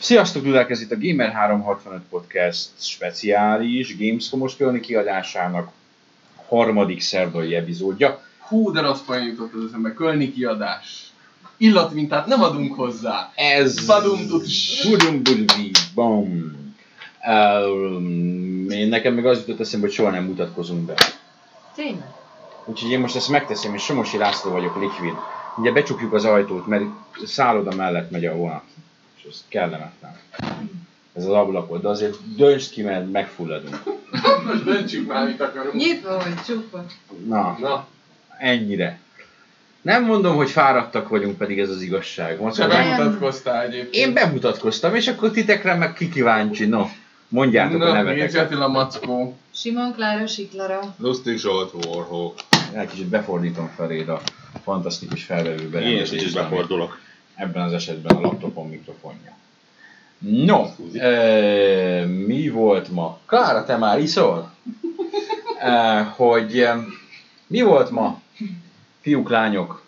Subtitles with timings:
[0.00, 5.70] Sziasztok, Dudák, ez itt a Gamer365 Podcast speciális Gamescom-os különi kiadásának
[6.48, 8.22] harmadik szerdai epizódja.
[8.38, 9.94] Hú, de rossz poén jutott az eszembe.
[9.94, 11.12] Kölni kiadás.
[11.56, 13.32] Illatvintát nem adunk hozzá.
[13.34, 13.86] Ez...
[13.86, 14.20] Badum.
[14.88, 16.56] Budum budum bom.
[17.28, 20.94] Um, én nekem meg az jutott eszembe, hogy soha nem mutatkozunk be.
[21.74, 22.08] Tényleg?
[22.64, 25.14] Úgyhogy én most ezt megteszem, és Somosi László vagyok, Liquid.
[25.56, 26.84] Ugye becsukjuk az ajtót, mert
[27.24, 28.64] szálloda mellett megy a vonat.
[29.28, 30.16] Ez kellemetlen.
[31.12, 33.82] Ez az ablakot, de azért döntsd ki, mert megfulladunk.
[34.46, 35.74] Most döntsük már, mit akarunk.
[35.74, 36.84] Nyitva vagy csukva?
[37.26, 37.86] Na, Na,
[38.38, 38.98] ennyire.
[39.82, 42.40] Nem mondom, hogy fáradtak vagyunk, pedig ez az igazság.
[42.40, 43.94] Most bemutatkoztál egyébként.
[43.94, 46.66] én bemutatkoztam, és akkor titekre meg ki kíváncsi.
[46.66, 46.86] No,
[47.28, 48.26] mondjátok a Na, neveteket.
[48.26, 49.36] Géci Attila Mackó.
[49.54, 50.94] Simon Klára Siklara.
[50.98, 52.34] Lustig Zsolt Warhawk.
[52.72, 54.20] Egy kicsit befordítom feléd a
[54.62, 56.98] fantasztikus felvevő Én is kicsit befordulok.
[57.38, 59.36] Ebben az esetben a laptopon mikrofonja.
[60.18, 63.18] No, e, mi volt ma?
[63.26, 64.50] Klára, te már iszol?
[65.60, 66.76] E, hogy e,
[67.46, 68.20] mi volt ma?
[69.00, 69.82] Fiúk, lányok,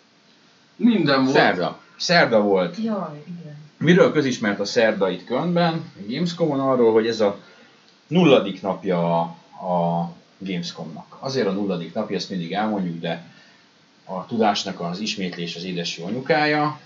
[0.75, 1.35] Minden volt.
[1.35, 1.79] szerda.
[1.97, 2.77] Szerda volt.
[2.83, 3.57] Jaj, igen.
[3.77, 7.39] Miről közismert a szerda itt Kölnben, a Gamescom-on arról, hogy ez a
[8.07, 9.21] nulladik napja a,
[9.67, 11.17] a Gamescomnak.
[11.19, 13.23] Azért a nulladik napja, ezt mindig elmondjuk, de
[14.05, 16.79] a tudásnak az ismétlés az édesű anyukája,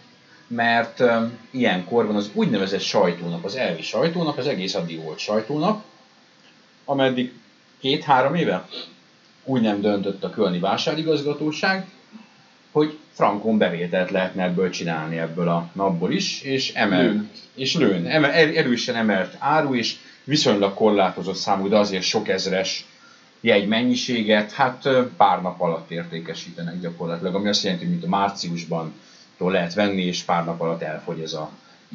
[0.48, 5.84] mert um, ilyenkor van az úgynevezett sajtónap, az elvi sajtónap, az egész addig volt sajtónap,
[6.86, 7.34] ameddig
[7.80, 8.68] két-három éve
[9.44, 11.86] úgy nem döntött a Kölni vásárigazgatóság,
[12.72, 17.30] hogy frankon bevételt lehetne ebből csinálni ebből a napból is, és emel, Lőn.
[17.56, 22.86] és lőn, emel, er- erősen emelt áru, és viszonylag korlátozott számú, de azért sok ezres
[23.42, 24.88] jegy mennyiséget, hát
[25.18, 28.94] pár nap alatt értékesítenek gyakorlatilag, ami azt jelenti, hogy mint a márciusban
[29.38, 31.52] tól lehet venni, és pár nap alatt elfogy ez a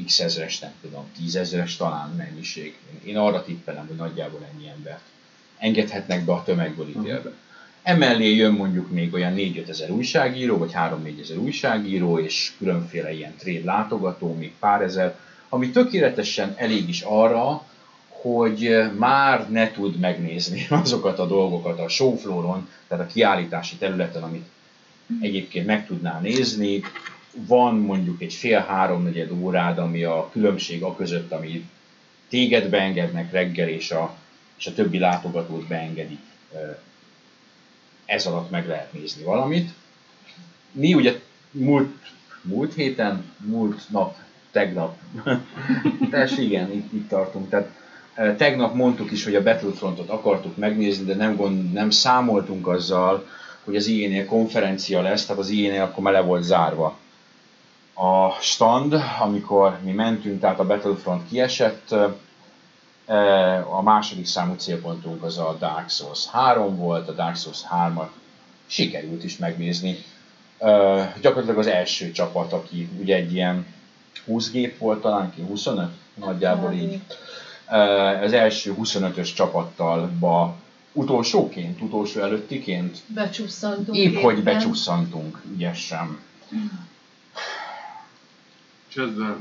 [0.07, 2.77] x ezres, nem tudom, tízezres talán mennyiség.
[3.05, 5.03] Én arra tippelem, hogy nagyjából ennyi embert
[5.61, 7.33] engedhetnek be a tömegből ítélve.
[7.83, 13.37] Emellé jön mondjuk még olyan 4-5 ezer újságíró, vagy 3-4 ezer újságíró, és különféle ilyen
[13.37, 17.65] trade látogató, még pár ezer, ami tökéletesen elég is arra,
[18.09, 24.47] hogy már ne tud megnézni azokat a dolgokat a showflooron, tehát a kiállítási területen, amit
[25.21, 26.83] egyébként meg tudnál nézni.
[27.33, 31.69] Van mondjuk egy fél-háromnegyed órád, ami a különbség a között, ami
[32.29, 34.17] téged beengednek reggel, és a,
[34.59, 36.21] és a többi látogatót beengedik.
[38.05, 39.71] Ez alatt meg lehet nézni valamit.
[40.73, 41.21] Mi ugye
[41.51, 41.97] múlt,
[42.43, 44.17] múlt héten, múlt nap,
[44.51, 44.99] tegnap,
[46.11, 47.49] tehát igen, itt, itt tartunk.
[47.49, 47.71] Tehát
[48.15, 53.27] eh, tegnap mondtuk is, hogy a Battlefrontot akartuk megnézni, de nem, gond, nem számoltunk azzal,
[53.65, 56.99] hogy az IE-nél konferencia lesz, tehát az IE-nél akkor már le volt zárva
[57.95, 61.95] a stand, amikor mi mentünk, tehát a Battlefront kiesett,
[63.71, 68.09] a második számú célpontunk az a Dark Souls 3 volt, a Dark Souls 3-at
[68.67, 69.97] sikerült is megnézni.
[71.21, 73.67] Gyakorlatilag az első csapat, aki ugye egy ilyen
[74.25, 75.89] 20 gép volt talán, ki 25?
[76.15, 77.01] Nagyjából így.
[78.23, 80.55] Az első 25-ös csapattal ba
[80.93, 83.97] utolsóként, utolsó előttiként, Becsusszantunk.
[83.97, 84.55] épp hogy éppen.
[84.55, 86.19] becsusszantunk ügyesen.
[88.91, 89.37] És ezzel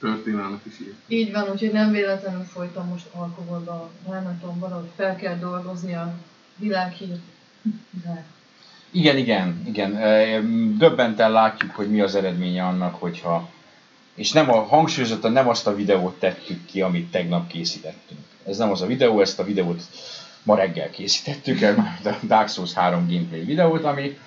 [0.00, 0.94] történelmet is írt.
[1.06, 6.14] Így van, úgyhogy nem véletlenül folytam most alkoholba, ránatom valahogy fel kell dolgozni a
[6.56, 7.20] világhírt.
[8.04, 8.24] De
[8.90, 9.92] Igen, igen, igen.
[10.78, 13.50] Döbbenten látjuk, hogy mi az eredménye annak, hogyha
[14.14, 18.20] és nem a, hangsúlyozottan nem azt a videót tettük ki, amit tegnap készítettünk.
[18.46, 19.82] Ez nem az a videó, ezt a videót
[20.42, 24.18] ma reggel készítettük el, a Dark Souls 3 gameplay videót, ami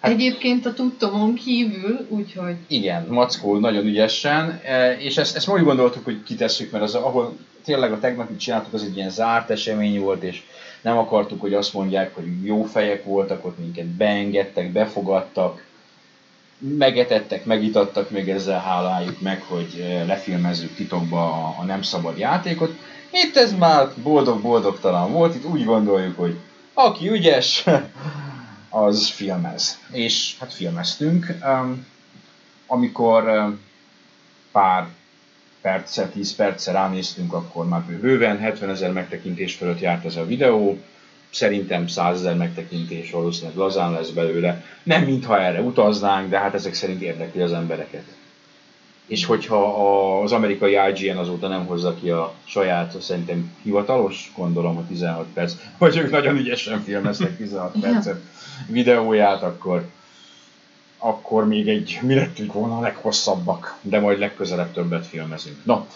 [0.00, 5.62] Hát- Egyébként a tudtomon kívül, úgyhogy igen, Mackó nagyon ügyesen, e, és ezt, ezt úgy
[5.62, 10.00] gondoltuk, hogy kitesszük, mert az, ahol tényleg a tegnapi csináltuk, az egy ilyen zárt esemény
[10.00, 10.42] volt, és
[10.80, 15.64] nem akartuk, hogy azt mondják, hogy jó fejek voltak, ott minket beengedtek, befogadtak,
[16.58, 22.72] megetettek, megitattak, még ezzel háláljuk meg, hogy e, lefilmezzük titokba a, a nem szabad játékot.
[23.10, 26.36] Itt ez már boldog-boldogtalan volt, itt úgy gondoljuk, hogy
[26.74, 27.64] aki ügyes,
[28.70, 29.78] az filmez.
[29.92, 31.34] És hát filmeztünk.
[31.44, 31.86] Um,
[32.66, 33.60] amikor um,
[34.52, 34.86] pár
[35.60, 40.78] perccel, 10 perccel ránéztünk, akkor már bőven 70 ezer megtekintés fölött járt ez a videó.
[41.30, 44.64] Szerintem 100 ezer megtekintés valószínűleg lazán lesz belőle.
[44.82, 48.04] Nem mintha erre utaznánk, de hát ezek szerint érdekli az embereket.
[49.06, 54.86] És hogyha az amerikai IGN azóta nem hozza ki a saját, szerintem hivatalos, gondolom, a
[54.86, 57.92] 16 perc, vagy ők nagyon ügyesen filmeztek 16 Igen.
[57.92, 58.20] percet
[58.68, 59.88] videóját, akkor
[61.00, 65.56] akkor még egy, mi lettünk volna a leghosszabbak, de majd legközelebb többet filmezünk.
[65.64, 65.86] No,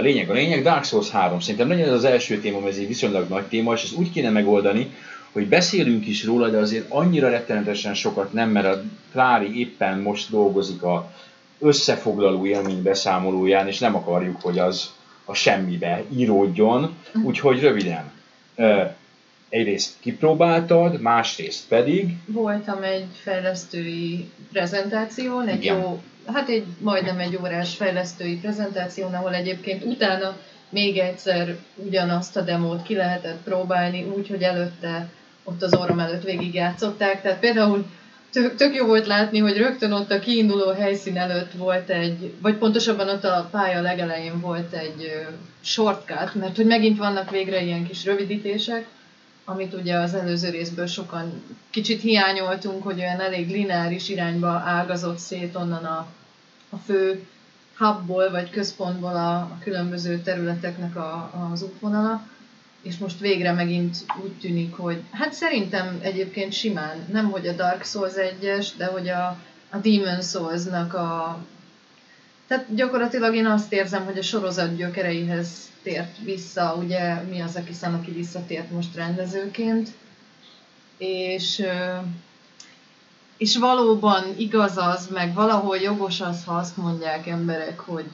[0.00, 1.40] lényeg a lényeg, Dark Souls 3.
[1.40, 4.30] Szerintem legyen ez az első téma, ez egy viszonylag nagy téma, és ezt úgy kéne
[4.30, 4.94] megoldani,
[5.32, 10.30] hogy beszélünk is róla, de azért annyira rettenetesen sokat nem, mert a Klári éppen most
[10.30, 11.12] dolgozik a
[11.58, 14.90] összefoglaló élmény beszámolóján, és nem akarjuk, hogy az
[15.24, 18.10] a semmibe íródjon, úgyhogy röviden.
[19.48, 25.76] Egyrészt kipróbáltad, másrészt pedig Voltam egy fejlesztői prezentáción, egy Igen.
[25.76, 30.36] jó, hát egy majdnem egy órás fejlesztői prezentáción, ahol egyébként utána
[30.68, 35.08] még egyszer ugyanazt a demót ki lehetett próbálni, úgy, hogy előtte
[35.44, 37.22] ott az orrom előtt végigjátszották.
[37.22, 37.86] Tehát például
[38.32, 42.54] tök, tök jó volt látni, hogy rögtön ott a kiinduló helyszín előtt volt egy, vagy
[42.54, 45.26] pontosabban ott a pálya legelején volt egy
[45.60, 48.86] shortcut, mert hogy megint vannak végre ilyen kis rövidítések,
[49.48, 55.56] amit ugye az előző részből sokan kicsit hiányoltunk, hogy olyan elég lineáris irányba ágazott szét
[55.56, 56.06] onnan a,
[56.70, 57.26] a fő
[57.76, 62.26] hubból vagy központból a, a különböző területeknek a, az útvonala,
[62.82, 67.84] és most végre megint úgy tűnik, hogy hát szerintem egyébként simán, nem hogy a Dark
[67.84, 69.38] Souls 1-es, de hogy a,
[69.70, 71.38] a Demon Souls-nak a...
[72.46, 75.48] Tehát gyakorlatilag én azt érzem, hogy a sorozat gyökereihez
[75.88, 79.88] tért vissza, ugye mi az, aki szám, aki visszatért most rendezőként,
[80.98, 81.62] és,
[83.36, 88.06] és valóban igaz az, meg valahol jogos az, ha azt mondják emberek, hogy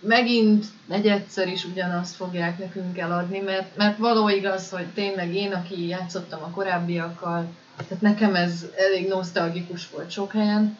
[0.00, 5.86] megint negyedszer is ugyanazt fogják nekünk eladni, mert, mert való igaz, hogy tényleg én, aki
[5.86, 7.46] játszottam a korábbiakkal,
[7.76, 10.78] tehát nekem ez elég nosztalgikus volt sok helyen,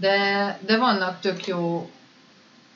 [0.00, 1.90] de, de vannak tök jó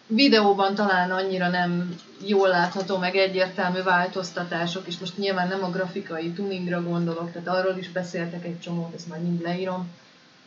[0.06, 1.96] videóban talán annyira nem
[2.26, 7.78] jól látható, meg egyértelmű változtatások, és most nyilván nem a grafikai tuningra gondolok, tehát arról
[7.78, 9.90] is beszéltek egy csomót, ezt majd mind leírom,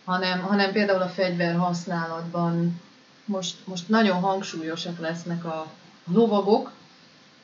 [0.05, 2.81] hanem, hanem például a fegyver használatban
[3.25, 5.71] most, most nagyon hangsúlyosak lesznek a
[6.11, 6.71] lovagok,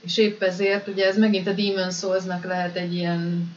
[0.01, 3.55] és épp ezért, ugye ez megint a Demon Souls-nak lehet egy ilyen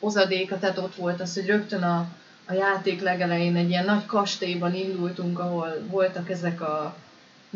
[0.00, 2.06] hozadéka, tehát ott volt az, hogy rögtön a,
[2.46, 6.96] a játék legelején egy ilyen nagy kastélyban indultunk, ahol voltak ezek a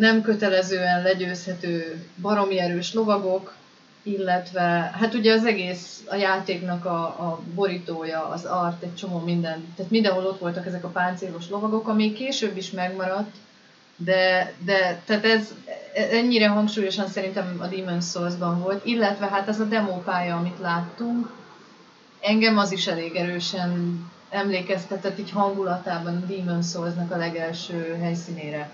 [0.00, 3.54] nem kötelezően legyőzhető baromi erős lovagok,
[4.02, 9.72] illetve hát ugye az egész a játéknak a, a borítója, az art, egy csomó minden,
[9.76, 13.34] tehát mindenhol ott voltak ezek a páncélos lovagok, ami később is megmaradt,
[13.96, 15.54] de, de tehát ez
[15.94, 21.32] ennyire hangsúlyosan szerintem a Demon's Souls-ban volt, illetve hát ez a demópálya, amit láttunk,
[22.20, 28.70] engem az is elég erősen emlékeztetett így hangulatában a Demon's Souls-nak a legelső helyszínére,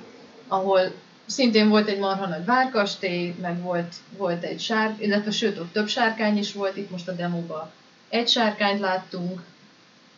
[0.49, 0.81] ahol
[1.27, 5.89] szintén volt egy marha nagy várkastély, meg volt, volt egy sár, illetve sőt ott több
[5.89, 7.71] sárkány is volt, itt most a demóban
[8.09, 9.41] egy sárkányt láttunk,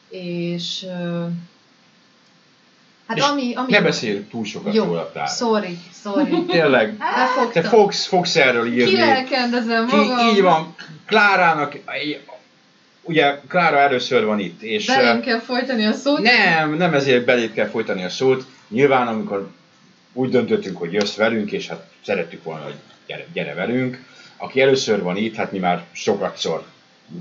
[0.08, 0.86] és
[3.06, 3.70] hát És ami, ami...
[3.70, 5.28] ne beszélj túl sokat Jó, róla, Klára.
[5.28, 6.44] sorry, sorry.
[6.48, 7.62] Tényleg, te Befogtam.
[7.62, 8.90] fogsz, fogsz erről írni.
[8.90, 10.16] Kilelkendezem magam.
[10.16, 10.74] Ki, így van,
[11.06, 11.78] Klárának,
[13.02, 16.20] ugye Klára először van itt, és eh, kell folytani a szót.
[16.20, 18.46] nem, nem ezért belét kell folytani a szót.
[18.68, 19.50] Nyilván, amikor
[20.18, 22.74] úgy döntöttünk, hogy jössz velünk, és hát szerettük volna, hogy
[23.06, 24.04] gyere, gyere velünk.
[24.36, 26.64] Aki először van itt, hát mi már sokatszor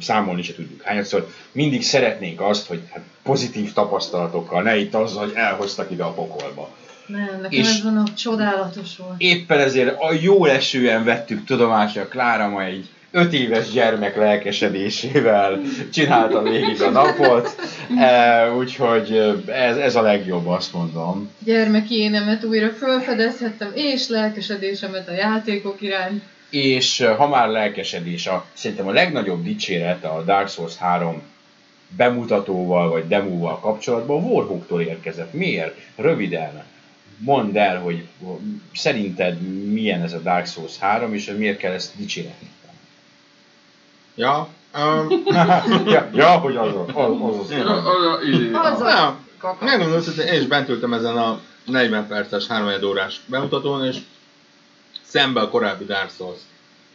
[0.01, 5.33] számolni se tudjuk hányadszor, mindig szeretnénk azt, hogy hát pozitív tapasztalatokkal, ne itt azzal, hogy
[5.35, 6.75] elhoztak ide a pokolba.
[7.07, 9.13] Nem, nekem És- ez van, csodálatos volt.
[9.17, 15.61] Éppen ezért a jó esően vettük tudomásra, Klára ma egy öt éves gyermek lelkesedésével
[15.93, 17.55] csinálta végig a napot,
[17.97, 21.29] e, úgyhogy ez, ez a legjobb, azt mondom.
[21.39, 26.23] Gyermeki énemet újra felfedezhettem, és lelkesedésemet a játékok iránt.
[26.49, 31.21] És ha már lelkesedés, a, szerintem a legnagyobb dicséret a Dark Souls 3
[31.97, 35.33] bemutatóval vagy demóval kapcsolatban Warhawktól érkezett.
[35.33, 35.75] Miért?
[35.95, 36.63] Röviden
[37.17, 38.07] mondd el, hogy
[38.73, 42.47] szerinted milyen ez a Dark Souls 3, és miért kell ezt dicséretni.
[44.17, 45.23] Ja, um,
[45.93, 47.51] ja, ja, hogy az az, az, az, az.
[48.53, 49.65] Az a nem, kaka.
[49.65, 53.97] megmondom őszintén, én is bent ültem ezen a 40 perces, 3 órás bemutatón, és
[55.01, 56.39] szembe a korábbi Dark Souls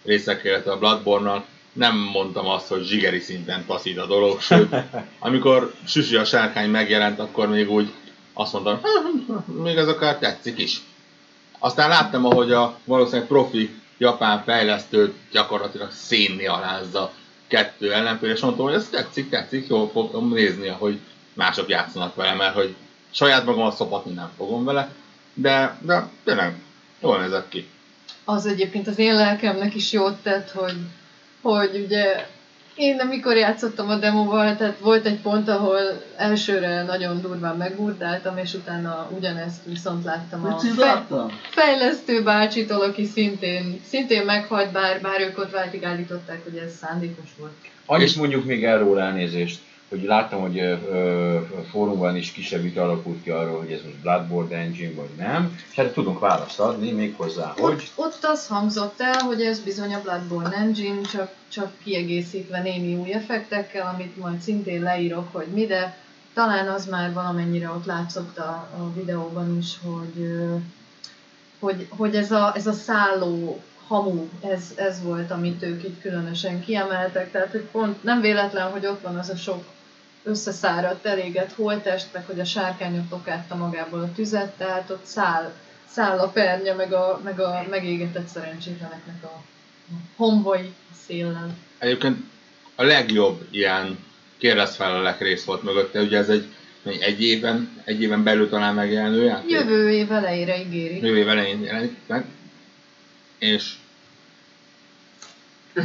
[0.05, 4.75] részekkel, illetve a Bloodborne-nal nem mondtam azt, hogy zsigeri szinten passzít a dolog, sőt,
[5.19, 7.93] amikor Süsi a sárkány megjelent, akkor még úgy
[8.33, 10.81] azt mondtam, "Hm, még ez akár tetszik is.
[11.59, 17.13] Aztán láttam, ahogy a valószínűleg profi japán fejlesztő gyakorlatilag szénni alázza
[17.47, 20.99] kettő ellenfél, és mondtam, hogy ez tetszik, tetszik, jól fogom nézni, ahogy
[21.35, 22.75] mások játszanak vele, mert hogy
[23.11, 24.93] saját magamat szopatni nem fogom vele,
[25.35, 26.55] de, de tényleg
[27.01, 27.69] jól nézett ki.
[28.25, 30.77] Az egyébként az én lelkemnek is jót tett, hogy,
[31.43, 32.27] hogy ugye
[32.77, 35.79] Én amikor játszottam a demóval, tehát volt egy pont, ahol
[36.17, 41.39] elsőre nagyon durván megburdáltam, és utána ugyanezt viszont láttam a csináltam?
[41.51, 47.29] fejlesztő bácsitól, aki szintén, szintén meghalt, bár, bár ők ott váltig állították, hogy ez szándékos
[47.39, 47.53] volt.
[47.87, 49.59] Annyit mondjuk még erről elnézést,
[49.93, 51.39] hogy láttam, hogy ö,
[51.71, 55.77] fórumban is kisebb vita alakult ki arról, hogy ez most Bloodborne Engine vagy nem, és
[55.77, 59.95] hát tudunk választ adni még hozzá, hogy Ott, ott az hangzott el, hogy ez bizony
[59.95, 65.67] a Bloodborne Engine, csak, csak kiegészítve némi új effektekkel, amit majd szintén leírok, hogy mi,
[65.67, 65.97] de
[66.35, 70.33] talán az már valamennyire ott látszott a, a videóban is, hogy,
[71.59, 76.61] hogy, hogy ez, a, ez a szálló hamu, ez, ez volt, amit ők itt különösen
[76.61, 79.65] kiemeltek, tehát hogy pont nem véletlen, hogy ott van az a sok
[80.23, 85.53] összeszáradt, elégett holtest, meg hogy a sárkány ott okátta magából a tüzet, tehát ott száll,
[85.89, 89.43] száll a pernye, meg a, meg a megégetett szerencsétleneknek a,
[89.91, 90.73] a homvai
[91.07, 91.57] széllel.
[91.79, 92.19] Egyébként
[92.75, 93.99] a legjobb ilyen
[94.39, 96.47] kérdezfelelek rész volt mögötte, ugye ez egy
[96.85, 99.51] egy évben, egy éven belül talán megjelenő játék.
[99.51, 101.07] Jövő év elejére ígéri.
[101.07, 102.25] Jövő év elején jelenik meg.
[103.39, 103.73] És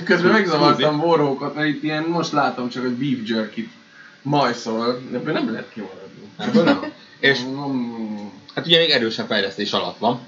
[0.04, 3.70] Közben megzavartam Warhawkot, mert itt ilyen, most látom csak, hogy beef jerky
[4.22, 6.32] majszol, ebből nem lehet kimaradni.
[6.38, 6.94] Ebből nem.
[7.20, 7.40] És
[8.56, 10.20] hát ugye még erősen fejlesztés alatt van.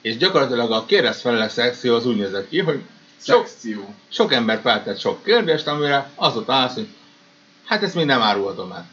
[0.00, 2.80] És gyakorlatilag a kérdezfelelek szekció az úgy nézett ki, hogy
[3.22, 3.94] sok, Szekció.
[4.08, 6.86] sok ember feltett sok kérdést, amire az ott állsz, hogy
[7.64, 8.86] hát ezt még nem árulhatom el.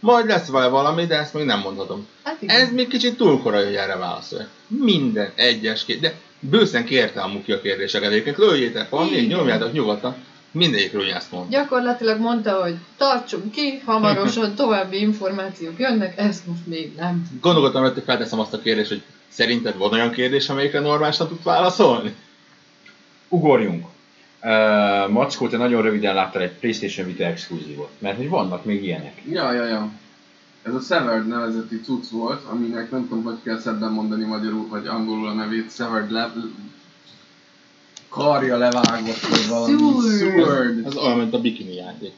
[0.00, 2.06] Majd lesz vele valami, de ezt még nem mondhatom.
[2.24, 2.56] Hát igen.
[2.60, 4.48] Ez még kicsit túl korai, hogy erre válaszoljak.
[4.66, 9.72] Minden egyes kérdés, de bőszen kérte a muki a kérdéseket, egyébként lőjétek van, még nyomjátok
[9.72, 10.16] nyugodtan.
[10.50, 11.50] Mindegyikről ugyanezt mondta.
[11.50, 17.28] Gyakorlatilag mondta, hogy tartsunk ki, hamarosan további információk jönnek, ezt most még nem.
[17.40, 22.14] Gondolkodtam, hogy felteszem azt a kérdést, hogy szerinted van olyan kérdés, amelyikre normálisan tudsz válaszolni?
[23.28, 23.86] ugorjunk.
[24.42, 29.22] Uh, Mackó, te nagyon röviden láttál egy PlayStation Vita exkluzívot, mert hogy vannak még ilyenek.
[29.30, 29.90] Ja, ja, ja.
[30.62, 34.86] Ez a Severed nevezeti cucc volt, aminek nem tudom, hogy kell szebben mondani magyarul, vagy
[34.86, 36.32] angolul a nevét, Severed le...
[38.08, 39.76] karja levágott, vagy valami.
[40.18, 40.86] Severed.
[40.86, 42.12] Ez olyan, mint a bikini játék.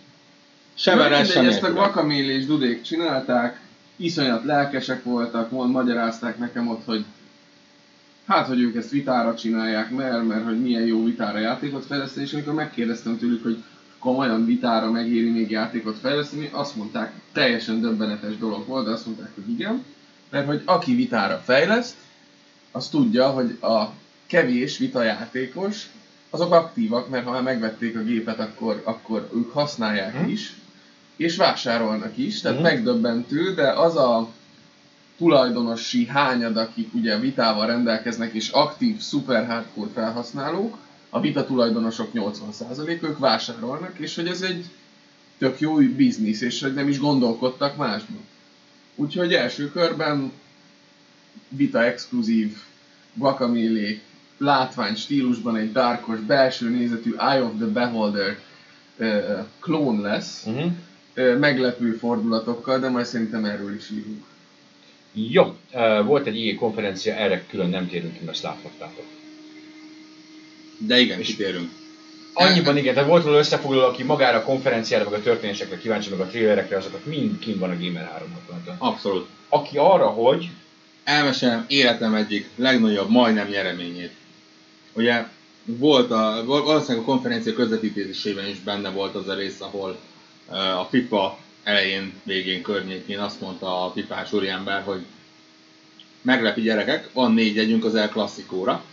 [0.74, 1.72] Sem Severel sem ezt a.
[1.72, 3.60] Guacamole és Dudék csinálták,
[3.96, 7.04] iszonyat lelkesek voltak, mond, magyarázták nekem ott, hogy
[8.26, 12.32] hát, hogy ők ezt vitára csinálják, mert, mert hogy milyen jó vitára játékot fejleszteni, és
[12.32, 13.62] amikor megkérdeztem tőlük, hogy
[13.98, 19.30] komolyan vitára megéri még játékot fejleszteni, azt mondták, teljesen döbbenetes dolog volt, de azt mondták,
[19.34, 19.84] hogy igen,
[20.30, 21.94] mert hogy aki vitára fejleszt,
[22.72, 23.84] az tudja, hogy a
[24.30, 25.86] kevés vitajátékos,
[26.30, 30.28] azok aktívak, mert ha már megvették a gépet, akkor, akkor ők használják Mhm.
[30.28, 30.52] is,
[31.16, 32.66] és vásárolnak is, tehát Mhm.
[32.66, 34.28] megdöbbentő, de az a
[35.18, 40.76] tulajdonosi hányad, akik ugye vitával rendelkeznek, és aktív, szuper hardcore felhasználók,
[41.10, 44.64] a vita tulajdonosok 80% ők vásárolnak, és hogy ez egy
[45.38, 48.20] tök jó biznisz, és hogy nem is gondolkodtak másban.
[48.94, 50.32] Úgyhogy első körben
[51.48, 52.56] vita exkluzív,
[53.14, 53.98] guacamole,
[54.40, 58.38] látvány stílusban egy darkos, belső nézetű Eye of the Beholder
[59.60, 61.38] klón lesz, Uh-huh.
[61.38, 64.24] meglepő fordulatokkal, de majd szerintem erről is írunk.
[65.12, 69.04] Jó, uh, volt egy ilyen konferencia, erre külön nem térünk ki, mert ezt láthattátok.
[70.78, 71.70] De igen, kitérünk.
[72.34, 76.20] Annyiban igen, tehát volt való összefoglaló, aki magára a konferenciára, meg a történésekre kíváncsi, meg
[76.20, 79.28] a trailerekre, azokat mind kint van a Gamer 360 Abszolút.
[79.48, 80.50] Aki arra, hogy
[81.04, 84.12] elmesélem életem egyik legnagyobb, majdnem nyereményét.
[84.92, 85.26] Ugye
[85.64, 89.98] volt a, val- valószínűleg a konferencia közvetítésében is benne volt az a rész, ahol
[90.78, 95.04] a FIFA elején, végén, környékén azt mondta a fifás úriember, hogy
[96.22, 98.84] meglepi gyerekek, van négy jegyünk az El Classicóra.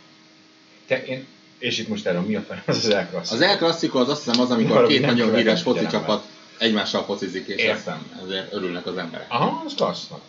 [0.87, 1.25] te, én,
[1.57, 3.31] és itt most erről mi a fel, az az elkrassz.
[3.31, 6.25] Az El Classico az azt hiszem az, amikor Valami két nagyon híres foci csapat
[6.57, 8.11] egymással focizik, és Értem.
[8.23, 9.25] ezért örülnek az emberek.
[9.29, 10.21] Aha, az klassznak.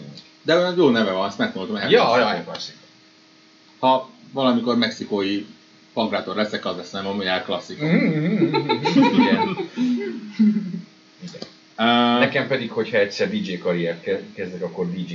[0.43, 1.77] De jó neve van, azt megmondtam.
[1.77, 2.19] El Ja, Clasico.
[2.21, 2.75] ja, elklasszik.
[3.79, 5.47] Ha valamikor mexikói
[5.93, 7.85] pankrátor leszek, az lesz nem, ami El Classico.
[7.85, 9.57] Igen.
[11.81, 15.15] Uh, Nekem pedig, hogyha egyszer DJ karriert ke- kezdek, akkor DJ.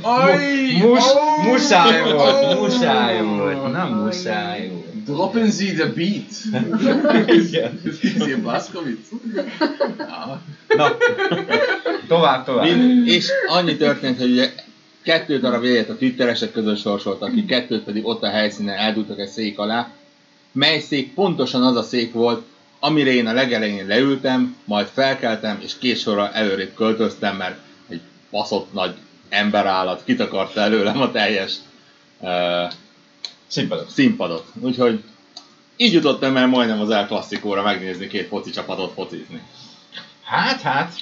[0.00, 0.76] Aj!
[0.78, 1.04] Mus,
[1.46, 5.02] muszáj volt, muszáj volt, nem muszáj volt.
[5.04, 6.64] Droppen Sie the beat!
[7.28, 7.80] Igen.
[8.42, 9.08] Blaskovic?
[9.98, 10.42] Ja.
[10.76, 10.96] Na,
[12.08, 12.64] tovább, tovább.
[12.64, 14.50] Mind, és annyi történt, hogy ugye
[15.02, 19.28] kettő darab jegyet a twitteresek között sorsoltak ki, kettőt pedig ott a helyszínen eldugtak egy
[19.28, 19.90] szék alá,
[20.52, 22.42] mely szék pontosan az a szék volt,
[22.80, 28.72] amire én a legelején leültem, majd felkeltem, és két sorra előrébb költöztem, mert egy baszott
[28.72, 28.94] nagy
[29.28, 31.54] emberállat kitakarta előlem a teljes
[32.18, 32.72] uh,
[33.46, 33.90] Színpadot.
[33.90, 34.46] színpadot.
[34.60, 35.02] Úgyhogy
[35.76, 39.42] Így jutottam el majdnem az El Klasszikóra megnézni két foci csapatot focizni.
[40.22, 40.94] Hát, hát.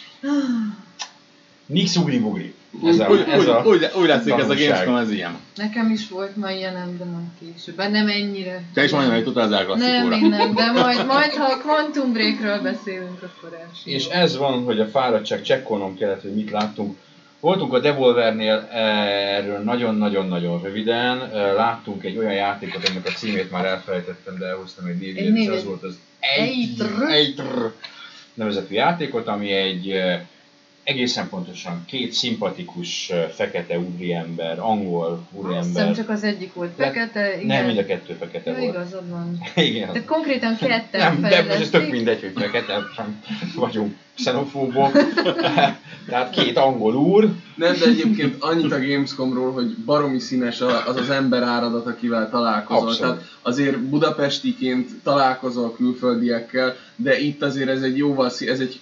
[1.66, 2.54] Nix ugri bugri.
[2.84, 4.54] Ez a, úgy, ez a, úgy, úgy, úgy látszik ez a.
[4.54, 5.36] Gamescom, ez ilyen.
[5.56, 7.76] Nekem is volt ma ilyenem, de nem később.
[7.76, 8.62] De nem ennyire.
[8.74, 12.12] Te is majdnem eljutottál az El Nem, én nem, de majd, majd ha a Quantum
[12.12, 13.94] Breakről beszélünk, akkor elsőbb.
[13.94, 16.96] És ez van, hogy a fáradtság csekkolnom kellett, hogy mit láttunk.
[17.40, 21.20] Voltunk a Devolvernél erről nagyon-nagyon-nagyon röviden.
[21.20, 25.48] Eh, Láttunk egy olyan játékot, aminek a címét már elfelejtettem, de elhoztam egy névjegyet, és
[25.48, 27.10] az volt az Eitr.
[27.10, 27.72] Eitr
[28.34, 30.20] nevezetű játékot, ami egy eh,
[30.88, 35.94] egészen pontosan két szimpatikus fekete úriember, angol Azt úriember.
[35.94, 37.46] csak az egyik volt De- fekete, igen.
[37.46, 38.62] Nem, mind a kettő fekete volt.
[38.62, 39.38] igazad van.
[39.54, 39.86] Igen.
[39.92, 41.80] Tehát konkrétan ketten Nem, de most ez fejlesztik.
[41.80, 43.22] tök mindegy, hogy fekete, sem
[43.54, 44.92] vagyunk xenofóbok.
[46.08, 50.96] Tehát két angol úr, Nem, de egyébként annyit a Gamescomról, hogy baromi színes a- az
[50.96, 52.88] az ember áradat, akivel találkozol.
[52.88, 53.14] Abszolút.
[53.16, 58.80] Tehát azért budapestiként találkozol külföldiekkel, de itt azért ez egy jóval ez egy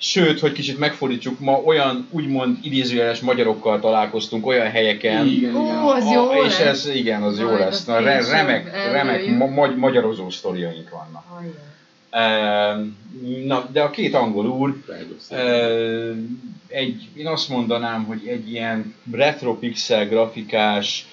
[0.00, 5.76] Sőt, hogy kicsit megfordítsuk, ma olyan úgymond idézőjeles magyarokkal találkoztunk olyan helyeken, igen, Ó, igen.
[5.76, 6.86] az a- jó és lesz.
[6.86, 7.84] ez igen, az jó Majd lesz.
[7.84, 11.24] Na, re, remek, remek ma, magy, magyarozó sztoriaink vannak.
[13.46, 14.74] Na, de a két angol úr,
[16.68, 21.06] egy, én azt mondanám, hogy egy ilyen retro pixel grafikás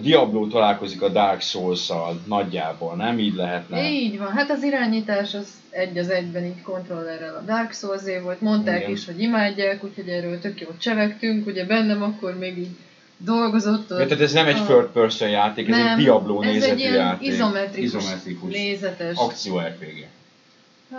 [0.00, 3.90] Diablo találkozik a Dark Souls-szal nagyjából, nem így lehetne?
[3.90, 8.40] Így van, hát az irányítás az egy az egyben így kontrollerrel a Dark souls volt,
[8.40, 8.90] mondták Igen.
[8.90, 12.76] is, hogy imádják, úgyhogy erről tök jót csevegtünk, ugye bennem akkor még így
[13.16, 16.72] dolgozott Ja, tehát ez nem egy a- third person játék, ez egy Diablo ez nézetű
[16.72, 17.28] egy ilyen játék.
[17.28, 19.16] izometrikus, izometrikus nézetes.
[19.16, 20.06] akció RPG.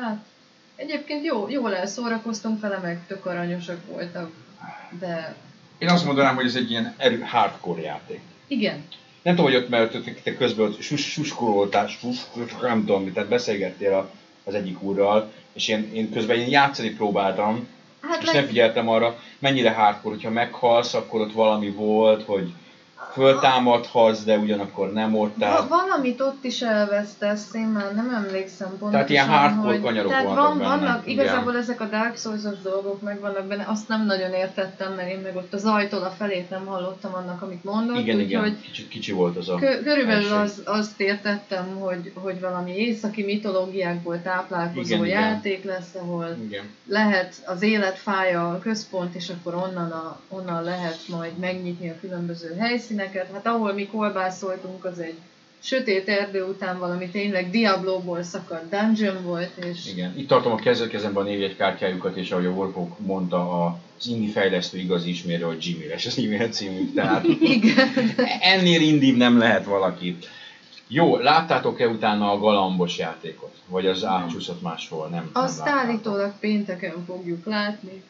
[0.02, 0.18] Hát,
[0.76, 4.32] egyébként jó, jól elszórakoztunk vele, meg tök aranyosak voltak,
[5.00, 5.36] de
[5.78, 8.20] Én azt mondanám, hogy ez egy ilyen erő, hardcore játék.
[8.48, 8.84] Igen,
[9.22, 12.18] Nem tudom, hogy ott, mert te- te közben ott sus, suskololtál, sus,
[12.62, 14.10] nem tudom, tehát beszélgettél a,
[14.44, 17.68] az egyik úrral, és én, én közben én játszani próbáltam,
[18.02, 22.52] hát és nem figyeltem arra, mennyire hardcore, hogyha meghalsz, akkor ott valami volt, hogy
[23.16, 28.68] föltámadhatsz, de ugyanakkor nem ott, tehát Va- valamit ott is elvesztesz, én már nem emlékszem
[28.68, 29.82] pontosan, Tehát ilyen hardcore hogy...
[29.82, 31.26] kanyarok Tehát van, benne, vannak, igen.
[31.26, 35.20] igazából ezek a Dark Souls-os dolgok meg vannak benne, azt nem nagyon értettem, mert én
[35.20, 38.88] meg ott az ajtól a felét nem hallottam annak, amit mondott, igen, igen, úgyhogy kicsi,
[38.88, 39.56] kicsi volt az a...
[39.56, 40.36] kö- körülbelül első.
[40.36, 45.22] az, azt értettem, hogy, hogy valami északi mitológiákból táplálkozó Igen, igen.
[45.22, 46.64] játék lesz, ahol Igen.
[46.88, 52.56] lehet az életfája a központ, és akkor onnan, a, onnan lehet majd megnyitni a különböző
[53.06, 53.34] helyszíneket.
[53.34, 55.16] Hát ahol mi kolbászoltunk, az egy
[55.60, 60.88] sötét erdő után valami tényleg Diablo-ból szakadt dungeon volt, és Igen, itt tartom a kez-
[60.88, 63.66] kezemben a névjegykártyájukat, és ahogy a Warhawk mondta,
[63.98, 67.24] az indie fejlesztő igazi ismérő, hogy Jimmy és az e-mail címük, tehát
[67.56, 67.90] igen,
[68.42, 70.18] ennél indibb nem lehet valaki.
[70.88, 73.54] Jó, láttátok-e utána a galambos játékot?
[73.68, 75.08] Vagy az átcsúszott máshol?
[75.08, 75.90] Nem, azt nem láttátok.
[75.90, 78.04] állítólag pénteken fogjuk látni,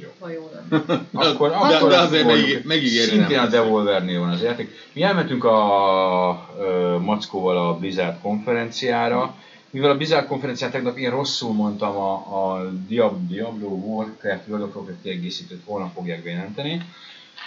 [0.00, 0.08] Jó.
[0.18, 0.84] ha jó lenne.
[1.12, 2.40] Akkor, de, akkor de azért fogjuk.
[2.46, 4.70] megíg- megígéri Szintén nem a Devolvernél van az játék.
[4.92, 9.34] Mi elmentünk a ö, Mackóval a Blizzard konferenciára,
[9.70, 14.74] mivel a Blizzard konferencián tegnap én rosszul mondtam a, a Diab- Diablo Warcraft World of
[14.74, 16.82] Warcraft kiegészítőt holnap fogják bejelenteni.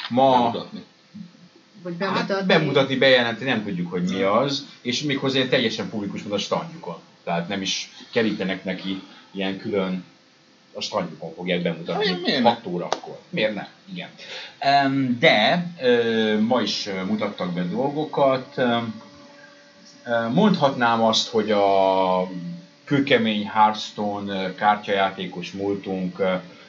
[0.10, 0.84] Ma Bemutatni.
[1.84, 2.34] Vagy bemutatni.
[2.34, 6.96] hát, bemutatni, bejelenteni, nem tudjuk, hogy mi az, és méghozzá teljesen publikus módon a standjukon.
[7.24, 10.04] Tehát nem is kerítenek neki ilyen külön
[10.76, 12.50] a standjukon fogják bemutatni Hát, miért ne?
[12.50, 13.20] 6 órakor.
[13.30, 13.68] Miért ne?
[13.94, 14.10] Igen.
[15.20, 15.66] De
[16.40, 18.56] ma is mutattak be dolgokat.
[20.34, 22.30] Mondhatnám azt, hogy a
[22.84, 26.22] kőkemény Hearthstone kártyajátékos múltunk,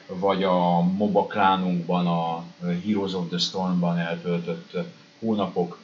[0.07, 2.43] vagy a MOBA klánunkban, a
[2.85, 4.71] Heroes of the Storm-ban eltöltött
[5.19, 5.79] hónapok,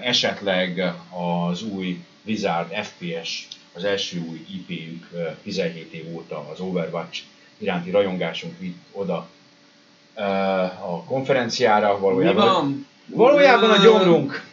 [0.00, 0.94] esetleg
[1.48, 7.22] az új Blizzard FPS, az első új IP-jük ö, 17 év óta az Overwatch
[7.58, 9.28] iránti rajongásunk vitt oda
[10.14, 12.86] ö, a konferenciára, valójában, van?
[13.06, 14.44] valójában a gyomrunk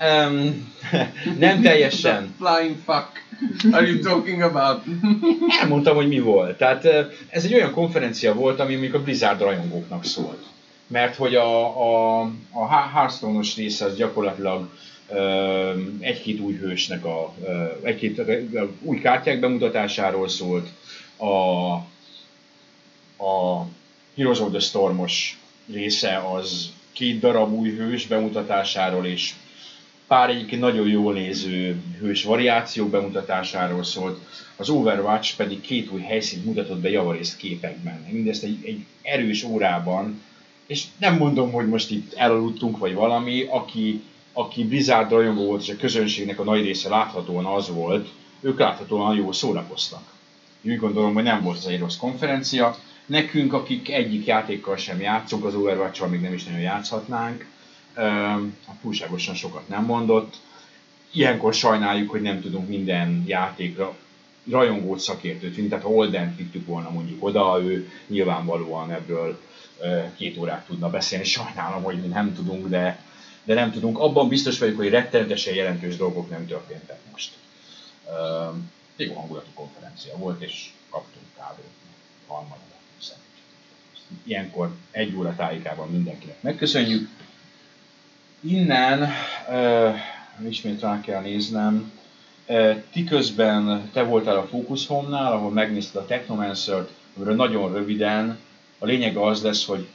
[0.00, 0.72] um,
[1.38, 2.34] nem teljesen.
[2.38, 3.24] Flying fuck.
[3.72, 4.82] Are you talking about?
[5.62, 6.56] Elmondtam, hogy mi volt.
[6.56, 10.44] Tehát ö, ez egy olyan konferencia volt, ami mondjuk a Blizzard rajongóknak szólt.
[10.86, 14.68] Mert hogy a, a, a Hearthstone-os része az gyakorlatilag
[15.08, 17.34] ö, egy-két új hősnek a,
[17.82, 18.22] egy-két
[18.82, 20.68] új kártyák bemutatásáról szólt,
[21.16, 21.26] a,
[23.20, 23.66] a
[24.16, 25.38] Heroes of the Stormos
[25.72, 29.34] része az két darab új hős bemutatásáról és
[30.06, 34.18] pár egyébként nagyon jól néző hős variáció bemutatásáról szólt,
[34.56, 38.06] az Overwatch pedig két új helyszínt mutatott be javarészt képekben.
[38.10, 40.22] Mindezt egy, egy erős órában,
[40.66, 44.02] és nem mondom, hogy most itt elaludtunk vagy valami, aki,
[44.32, 48.08] aki Blizzard rajongó volt, és a közönségnek a nagy része láthatóan az volt,
[48.40, 50.02] ők láthatóan jól szórakoztak.
[50.62, 52.76] Úgy gondolom, hogy nem volt ez egy rossz konferencia.
[53.10, 57.46] Nekünk, akik egyik játékkal sem játszunk, az overwatch még nem is nagyon játszhatnánk,
[58.66, 60.36] hát túlságosan sokat nem mondott.
[61.12, 63.96] Ilyenkor sajnáljuk, hogy nem tudunk minden játékra
[64.50, 69.40] rajongót szakértőt vinni, tehát ha Olden vittük volna mondjuk oda, ő nyilvánvalóan ebből
[70.16, 71.24] két órát tudna beszélni.
[71.24, 73.04] Sajnálom, hogy mi nem tudunk, de,
[73.44, 73.98] de nem tudunk.
[73.98, 77.32] Abban biztos vagyok, hogy rettenetesen jelentős dolgok nem történtek most.
[78.96, 81.64] Jó hangulatú konferencia volt, és kaptunk kávét,
[82.26, 82.79] harmadat.
[84.24, 87.08] Ilyenkor egy óra tájékában mindenkinek megköszönjük.
[88.40, 89.08] Innen
[89.48, 91.92] uh, ismét rá kell néznem.
[92.46, 98.38] Uh, ti közben te voltál a Focus Home-nál, ahol megnézted a Technomancer-t, amiről nagyon röviden
[98.78, 99.86] a lényeg az lesz, hogy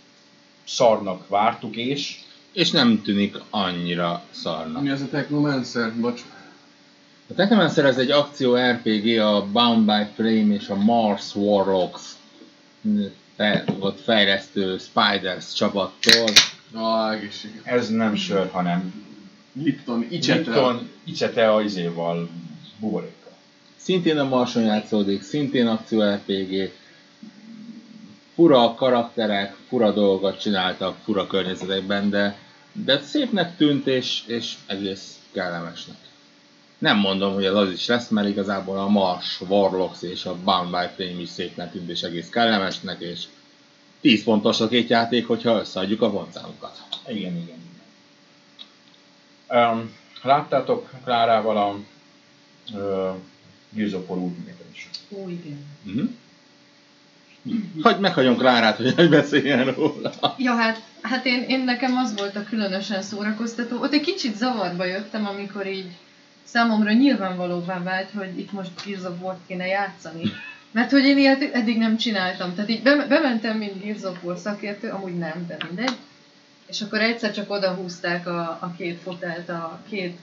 [0.64, 2.20] szarnak vártuk és...
[2.52, 4.82] És nem tűnik annyira szarnak.
[4.82, 5.94] Mi az a Technomancer?
[6.00, 6.22] Bocs.
[7.30, 12.02] A Technomancer ez egy akció RPG a Bound by Flame és a Mars Warlocks
[13.80, 16.30] ott fejlesztő Spiders csapattól.
[16.74, 17.62] Ah, egészség.
[17.64, 19.04] Ez nem sör, hanem
[19.54, 20.38] Lipton, Icsete.
[20.40, 22.30] Lipton, Icsete a izéval,
[22.80, 23.32] buborékkal.
[23.76, 26.72] Szintén a Marson játszódik, szintén akció RPG,
[28.34, 32.38] fura karakterek, fura dolgokat csináltak, fura környezetekben, de,
[32.72, 35.98] de szépnek tűnt és, és egész kellemesnek.
[36.78, 40.70] Nem mondom, hogy ez az is lesz, mert igazából a Mars, Warlocks és a Bound
[40.70, 43.24] by Flame is szépnek tűnt és egész kellemesnek, és
[44.02, 46.78] 10 pontos a két játék, hogyha összeadjuk a pontszámokat.
[47.08, 47.74] Igen, igen, igen.
[49.72, 51.80] Um, láttátok Klárával a
[52.74, 53.16] uh,
[53.70, 54.32] Gears of War
[54.74, 54.90] is?
[55.10, 55.66] Ó, igen.
[55.86, 56.10] Uh-huh.
[57.82, 60.14] Hagy, meghagyom Klárát, hogy beszéljen róla.
[60.38, 63.82] Ja, hát, hát én, én nekem az volt a különösen szórakoztató.
[63.82, 65.92] Ott egy kicsit zavarba jöttem, amikor így
[66.46, 70.32] számomra nyilvánvalóvá vált, hogy itt most Gears of War kéne játszani.
[70.72, 72.56] Mert hogy én ilyet eddig nem csináltam.
[72.56, 75.96] Tehát így bementem, mint Gears of War szakértő, amúgy nem, de mindegy.
[76.68, 80.20] És akkor egyszer csak odahúzták a, a két fotelt a két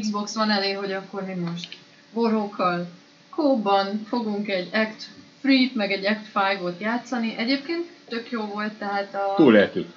[0.00, 1.76] Xbox van elé, hogy akkor mi most
[2.12, 2.88] borrókkal
[3.30, 5.08] kóban fogunk egy Act
[5.42, 7.34] 3 meg egy Act 5-ot játszani.
[7.36, 9.34] Egyébként tök jó volt, tehát a...
[9.36, 9.88] Túléltük.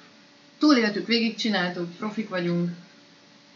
[0.58, 2.70] Túléltük, végigcsináltuk, profik vagyunk.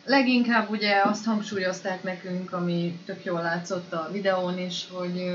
[0.06, 5.34] Leginkább ugye azt hangsúlyozták nekünk, ami tök jól látszott a videón is, hogy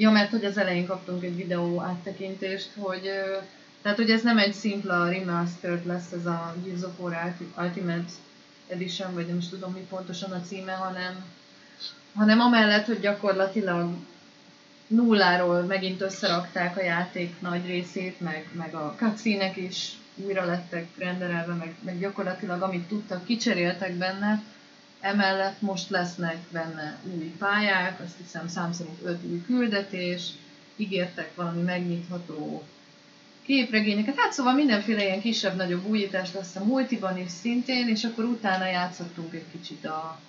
[0.00, 3.10] Ja, mert hogy az elején kaptunk egy videó áttekintést, hogy
[3.82, 8.10] tehát, hogy ez nem egy szimpla remastered lesz ez a Gears of War Ultimate
[8.68, 11.24] Edition, vagy nem is tudom mi pontosan a címe, hanem,
[12.14, 13.90] hanem amellett, hogy gyakorlatilag
[14.86, 21.54] nulláról megint összerakták a játék nagy részét, meg, meg a cutscene is újra lettek renderelve,
[21.54, 24.42] meg, meg gyakorlatilag amit tudtak, kicseréltek benne,
[25.00, 30.28] Emellett most lesznek benne új pályák, azt hiszem szám szerint 5 új küldetés,
[30.76, 32.62] ígértek valami megnyitható
[33.42, 38.66] képregényeket, hát szóval mindenféle ilyen kisebb-nagyobb újítást lesz a multiban is szintén, és akkor utána
[38.66, 40.20] játszottunk egy kicsit a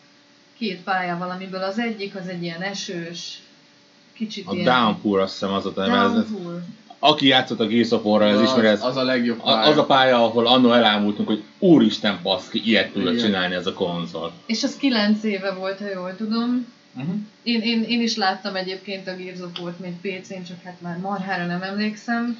[0.57, 3.41] két pályával, amiből az egyik az egy ilyen esős,
[4.13, 4.65] kicsit a ilyen...
[4.65, 6.63] Downpour azt hiszem az a Downpour
[7.03, 9.69] aki játszott a Gears of War-ra, ez az, ismeri, ez az a legjobb pálya.
[9.69, 14.31] Az a pálya, ahol annó elámultunk, hogy úristen baszki, ilyet tudod csinálni ez a konzol.
[14.45, 16.67] És az 9 éve volt, ha jól tudom.
[16.95, 17.15] Uh-huh.
[17.43, 20.97] Én, én, én is láttam egyébként a Gears of War-t még PC-n, csak hát már
[20.97, 22.37] marhára nem emlékszem.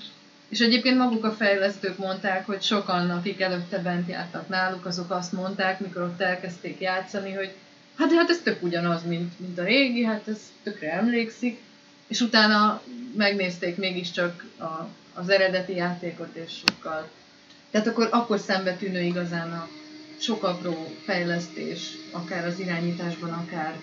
[0.50, 5.32] És egyébként maguk a fejlesztők mondták, hogy sokan, akik előtte bent jártak náluk, azok azt
[5.32, 7.52] mondták, mikor ott elkezdték játszani, hogy
[7.98, 11.62] hát hát ez tök ugyanaz, mint, mint a régi, hát ez tökre emlékszik.
[12.08, 12.82] És utána
[13.16, 17.10] megnézték mégiscsak a, az eredeti játékot, és sokkal...
[17.72, 19.68] Tehát akkor, akkor szembetűnő igazán a
[20.20, 21.80] sok apró fejlesztés,
[22.12, 23.76] akár az irányításban, akár...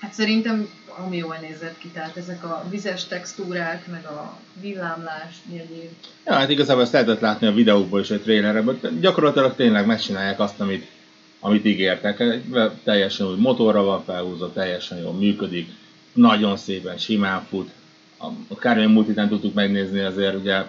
[0.00, 5.90] Hát szerintem ami jól nézett ki, tehát ezek a vizes textúrák, meg a villámlás, egyéb.
[6.26, 8.78] Ja, hát igazából ezt lehetett látni a videókból és a trailerekből.
[9.00, 10.86] Gyakorlatilag tényleg megcsinálják azt, amit,
[11.40, 12.22] amit ígértek.
[12.84, 15.68] Teljesen új motorra van felhúzva, teljesen jól működik,
[16.12, 17.70] nagyon szépen, simán fut.
[18.48, 20.62] A Kármilyen multitán tudtuk megnézni, azért ugye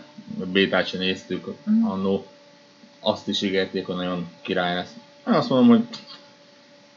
[0.52, 1.86] bétát sem néztük Mhm.
[1.86, 2.26] annó.
[3.00, 4.94] Azt is ígérték, hogy nagyon király lesz.
[5.28, 5.84] Én azt mondom, hogy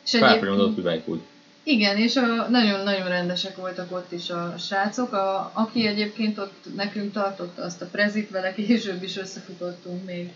[0.04, 1.20] És felfinomodott üveg úgy.
[1.62, 5.12] Igen, és a, nagyon-nagyon rendesek voltak ott is a srácok.
[5.12, 10.28] A, aki egyébként ott nekünk tartotta azt a prezit, vele később is összefutottunk még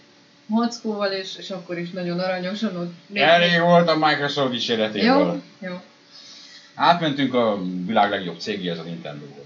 [0.47, 2.93] Mockóval, és, és akkor is nagyon aranyosan ott...
[3.19, 5.43] Elég volt a Microsoft kísérletéből.
[5.61, 5.81] Jó, jó.
[6.75, 9.42] Átmentünk a világ legjobb cégéhez, a Nintendo-hoz.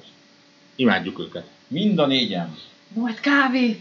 [0.76, 1.44] Imádjuk őket.
[1.68, 2.56] Mind a négyen.
[2.92, 3.80] Volt kávé!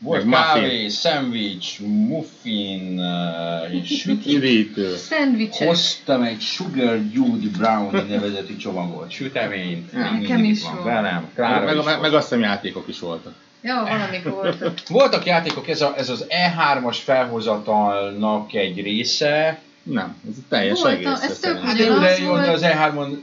[0.00, 0.62] Volt Meg muffin.
[0.62, 4.36] kávé, szendvics, muffin, uh, és süti.
[4.36, 4.96] Üdítő.
[4.96, 5.66] Szendvicsek.
[5.68, 11.84] Hoztam egy Sugar Judy Brown nevezetű csomagot, süteményt, nekem is van velem, Klára Meg, is
[11.84, 12.00] meg, volt.
[12.00, 13.34] meg azt hiszem játékok is voltak.
[13.62, 14.78] Ja, valamik voltak.
[14.88, 19.58] Voltak játékok, ez, a, ez az E3-as felhozatalnak egy része.
[19.82, 21.20] Nem, ez a teljes Volt a- egész.
[21.22, 22.44] ez tök Hát jó, de, jó, volt.
[22.44, 23.16] de az E3-on,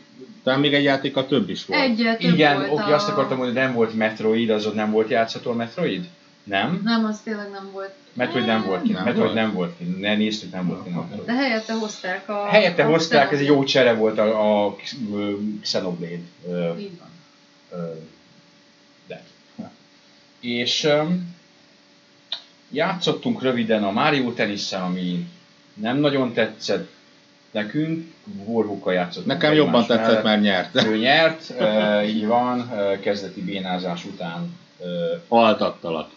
[0.45, 1.81] Talán még egy játéka több is volt.
[1.81, 2.95] Egyet több igen, volt oké, a...
[2.95, 6.09] azt akartam mondani, nem volt Metroid, az ott nem volt játszható a Metroid?
[6.43, 6.81] Nem?
[6.83, 7.93] Nem, az tényleg nem volt.
[8.13, 9.33] Metroid nem volt ki, Nem Metroid volt?
[9.33, 10.89] nem volt ki, ne néztük, nem volt ki.
[11.25, 12.45] De helyette hozták a...
[12.45, 14.75] Helyette a hozták, ez egy jó csere volt a, a
[15.61, 16.21] Xenoblade.
[16.79, 17.09] Így van.
[19.07, 19.23] De.
[20.39, 20.87] És
[22.71, 25.27] játszottunk röviden a Mario tenisszel, ami
[25.73, 26.89] nem nagyon tetszett
[27.51, 28.13] nekünk.
[28.45, 29.25] Warhookkal játszottunk.
[29.27, 30.23] Nekem jobban tetszett, mellett.
[30.23, 30.87] mert nyert.
[30.87, 31.53] Ő nyert,
[32.05, 34.57] így van, kezdeti bénázás után.
[34.79, 34.85] ö,
[35.27, 36.09] Altattalak.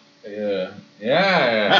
[1.01, 1.75] Yeah.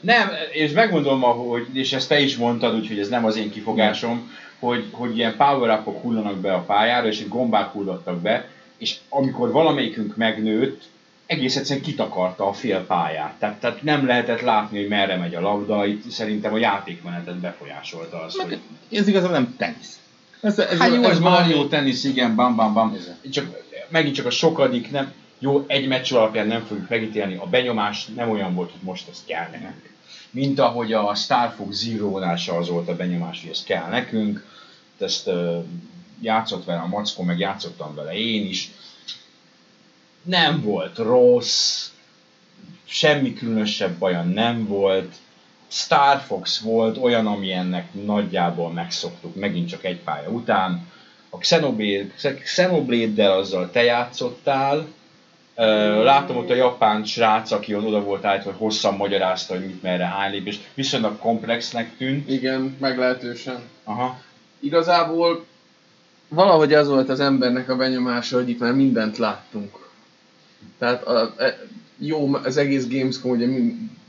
[0.00, 4.32] Nem, és megmondom, hogy, és ezt te is mondtad, úgyhogy ez nem az én kifogásom,
[4.58, 10.16] hogy, hogy ilyen power hullanak be a pályára, és gombák hullottak be, és amikor valamelyikünk
[10.16, 10.82] megnőtt,
[11.28, 13.34] egész egyszerűen kitakarta a fél pályát.
[13.38, 18.22] Tehát, tehát nem lehetett látni, hogy merre megy a labda, itt szerintem a játékmenetet befolyásolta
[18.22, 18.58] az, hogy...
[18.92, 19.98] Ez igazából nem tenisz.
[20.40, 22.94] Ez, ez, Hát jó, ez valami- Mario tenisz, igen, bam, bam, bam.
[22.96, 23.46] Ez- Csak,
[23.88, 28.30] megint csak a sokadik, nem, jó, egy meccs alapján nem fogjuk megítélni, a benyomás nem
[28.30, 29.90] olyan volt, hogy most ez kell nekünk.
[30.30, 34.44] Mint ahogy a Star Fox Zero-nál se az volt a benyomás, hogy ez kell nekünk.
[34.98, 35.64] Ezt uh,
[36.20, 38.70] játszott vele a Mackó, meg játszottam vele én is.
[40.22, 41.88] Nem volt rossz,
[42.84, 45.14] semmi különösebb baja nem volt.
[45.68, 50.86] Star Fox volt olyan, ami ennek nagyjából megszoktuk, megint csak egy pálya után.
[51.30, 52.06] A Xenoblade,
[52.42, 54.86] Xenoblade-del azzal te játszottál,
[56.02, 60.04] Látom ott a japán srác, aki oda volt állítva, hogy hosszan magyarázta, hogy mit merre
[60.04, 60.60] hány lépés.
[60.74, 62.30] Viszonylag komplexnek tűnt.
[62.30, 63.62] Igen, meglehetősen.
[63.84, 64.18] Aha.
[64.60, 65.44] Igazából
[66.28, 69.87] valahogy az volt az embernek a benyomása, hogy itt már mindent láttunk.
[70.78, 71.58] Tehát a, e,
[71.98, 73.46] jó, az egész Gamescom ugye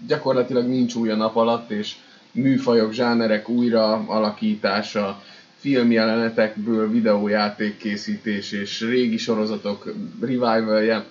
[0.08, 1.96] gyakorlatilag nincs új a nap alatt, és
[2.32, 5.24] műfajok, zsánerek újra alakítása,
[5.60, 11.06] filmjelenetekből videójáték készítés és régi sorozatok revivalje.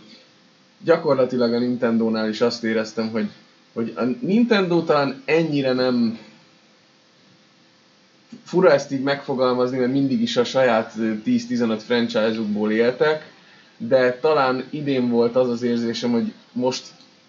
[0.85, 3.29] Gyakorlatilag a Nintendo-nál is azt éreztem, hogy,
[3.72, 6.18] hogy a Nintendo talán ennyire nem
[8.44, 13.33] fura ezt így megfogalmazni, mert mindig is a saját ö, 10-15 franchise-ukból éltek,
[13.78, 16.82] de talán idén volt az az érzésem, hogy most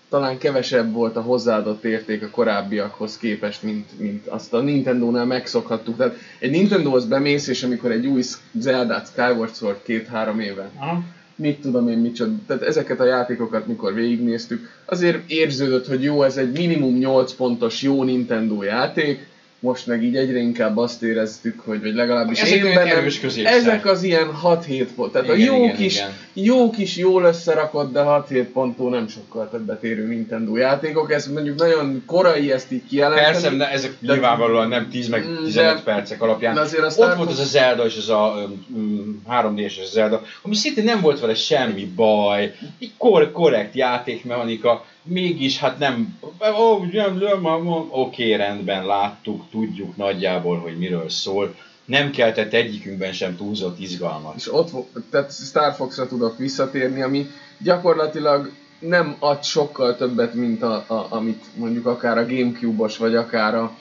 [0.09, 5.97] talán kevesebb volt a hozzáadott érték a korábbiakhoz képest, mint, mint azt a Nintendo-nál megszokhattuk.
[5.97, 11.03] Tehát egy Nintendo-hoz bemész, és amikor egy új Zelda Skyward Sword két-három éve, Aha.
[11.35, 16.38] mit tudom én micsoda, tehát ezeket a játékokat mikor végignéztük, azért érződött, hogy jó, ez
[16.38, 19.27] egy minimum 8 pontos jó Nintendo játék,
[19.62, 23.06] most meg így egyre inkább azt éreztük, hogy vagy legalábbis Ezek én bennem,
[23.45, 26.13] ezek az ilyen 6-7 pont, tehát Igen, a jó igen, kis, igen.
[26.34, 31.58] jó kis, jól összerakott, de 6-7 ponttól nem sokkal többet érő Nintendo játékok, ez mondjuk
[31.58, 33.32] nagyon korai ezt így kijelenteni.
[33.32, 36.54] Persze, de ezek De- nyilvánvalóan nem 10 meg Mm, 15 de- percek alapján.
[36.54, 40.56] de azért a Ott volt az a Zelda és az a um, 3D-es Zelda, ami
[40.56, 42.43] szintén nem volt vele semmi baj.
[42.80, 46.19] Egy kor- korrekt játékmechanika, mégis hát nem,
[46.59, 51.55] ó, nem, nem, oké, rendben, láttuk, tudjuk nagyjából, hogy miről szól.
[51.85, 54.35] Nem keltett egyikünkben sem túlzott izgalmat.
[54.35, 54.71] És ott,
[55.09, 61.45] tehát Star Fox-ra tudok visszatérni, ami gyakorlatilag nem ad sokkal többet, mint a, a, amit
[61.55, 63.77] mondjuk akár a Gamecube-os, vagy akár a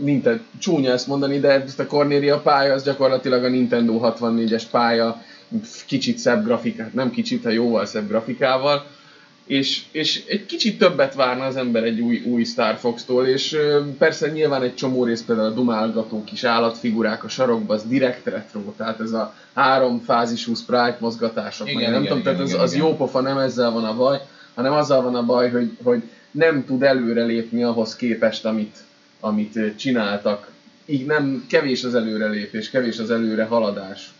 [0.00, 5.22] Nintendo, csúnya ezt mondani, de ezt a Cornelia pálya, az gyakorlatilag a Nintendo 64-es pálya,
[5.86, 8.86] kicsit szebb grafikát, nem kicsit, ha jóval szebb grafikával,
[9.46, 13.56] és, és egy kicsit többet várna az ember egy új, új Star Fox-tól, és
[13.98, 18.60] persze nyilván egy csomó rész, például a dumálgató kis állatfigurák a sarokba, az direkt retro,
[18.60, 22.50] tehát ez a három fázisú sprite mozgatások, Igen, meg nem igen, tudom, igen, tehát az,
[22.52, 22.86] igen, az igen.
[22.86, 24.20] jó pofa, nem ezzel van a baj,
[24.54, 28.76] hanem azzal van a baj, hogy, hogy nem tud előrelépni ahhoz képest, amit,
[29.20, 30.50] amit csináltak.
[30.86, 34.12] Így nem, kevés az előrelépés, kevés az előre haladás.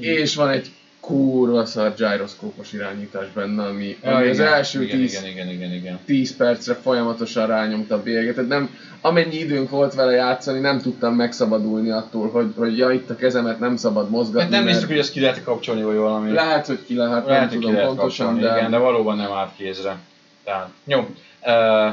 [0.00, 0.70] És van egy
[1.10, 5.48] kurva szar gyroszkópos irányítás benne, ami, Ja, ami az igen, első igen, 10, igen, igen,
[5.48, 5.98] igen, igen.
[6.04, 8.48] 10 percre folyamatosan rányomta a bélyeget.
[8.48, 13.16] Nem, amennyi időnk volt vele játszani, nem tudtam megszabadulni attól, hogy, hogy ja, itt a
[13.16, 14.40] kezemet nem szabad mozgatni.
[14.40, 16.32] Hát nem néztük, hogy ezt ki lehet kapcsolni, vagy valami.
[16.32, 18.58] Lehet, hogy ki lehet, Lehet, nem tudom lehet pontosan, kapcsolni, de...
[18.58, 19.96] igen, de valóban nem állt kézre.
[20.44, 20.98] Tehát, jó.
[21.42, 21.92] Uh,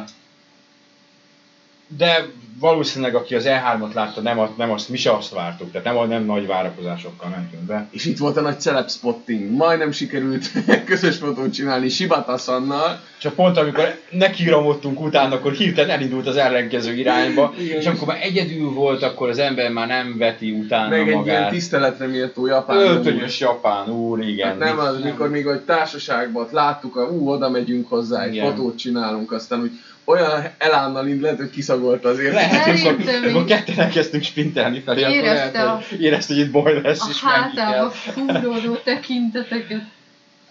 [1.87, 2.25] de
[2.59, 5.97] valószínűleg aki az E3-ot látta, nem, a- nem azt, mi se azt vártuk, tehát nem,
[5.97, 7.87] a- nem nagy várakozásokkal mentünk be.
[7.91, 9.51] És itt volt a nagy celeb spotting.
[9.55, 10.51] Majdnem sikerült
[10.85, 12.99] közös fotót csinálni Shibata Sannal.
[13.19, 17.79] Csak pont amikor nekiramodtunk utána, akkor hirtelen elindult az ellenkező irányba, Igen.
[17.79, 21.17] és amikor már egyedül volt, akkor az ember már nem veti utána Meg egy ilyen
[21.17, 21.49] magát.
[21.49, 22.77] tiszteletre méltó japán.
[22.77, 24.47] Öltönyös japán úr, igen.
[24.47, 28.49] Hát nem az, mikor még egy társaságban láttuk, hogy ú, oda megyünk hozzá, egy Igen.
[28.49, 29.71] fotót csinálunk, aztán úgy
[30.09, 32.33] olyan elánnal így lehet, hogy kiszagolta azért.
[32.33, 36.51] Lehet, Szerintem amikor, amikor ketten elkezdtünk sprintelni felé, akkor lehet, a- hogy érezte, hogy itt
[36.51, 37.29] baj lesz, A és kell.
[37.31, 39.81] hátába fúródó tekinteteket.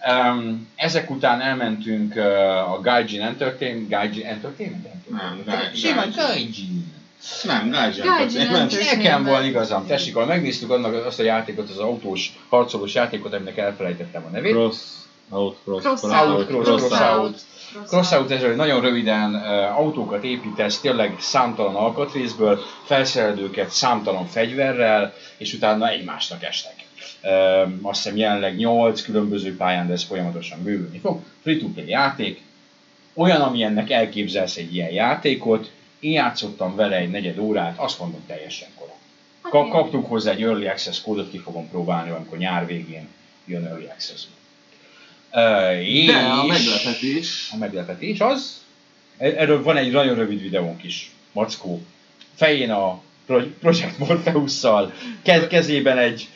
[0.07, 5.09] Um, ezek után elmentünk uh, a Gaijin Entertainment, Gaijin Entertainment?
[5.09, 5.95] Nem, Gaijin.
[6.15, 6.93] Gaijin.
[7.43, 8.03] Nem, Gaijin.
[8.05, 8.95] Gaijin Nem, Entertainment.
[8.95, 13.57] Nekem van igazam, tessék, ahol megnéztük annak azt a játékot, az autós, harcolós játékot, aminek
[13.57, 14.51] elfelejtettem a nevét.
[14.51, 14.77] Cross,
[15.29, 17.39] out, cross, Cross out, cross cross out.
[17.77, 17.87] Out.
[17.87, 19.35] Crossout ez hogy nagyon röviden
[19.75, 26.75] autókat építesz, tényleg számtalan alkatrészből, felszerelőket számtalan fegyverrel, és utána egymásnak estek.
[27.23, 31.19] Uh, azt hiszem jelenleg 8 különböző pályán, de ez folyamatosan bővülni fog.
[31.41, 32.41] Free-to-play játék,
[33.13, 38.69] olyan, amilyennek elképzelsz egy ilyen játékot, én játszottam vele egy negyed órát, azt mondom teljesen
[38.75, 38.95] korán.
[39.41, 43.07] Ka- kaptunk hozzá egy Early Access kódot, ki fogom próbálni, amikor nyár végén
[43.45, 44.25] jön Early access
[45.81, 46.05] és...
[46.05, 48.61] De a meglepetés, A meglepetés az,
[49.17, 51.81] erről van egy nagyon rövid videónk is, Mackó.
[52.35, 56.27] Fején a Pro- Project Morpheus-szal, ke- kezében egy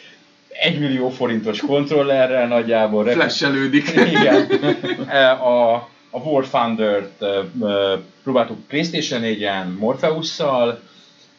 [0.49, 3.05] 1 millió forintos kontrollerrel nagyjából.
[3.09, 3.89] flashelődik.
[3.89, 4.47] Igen.
[5.07, 5.73] E, A,
[6.09, 10.81] a War Thunder-t e, e, próbáltuk Playstation 4-en Morpheus-szal,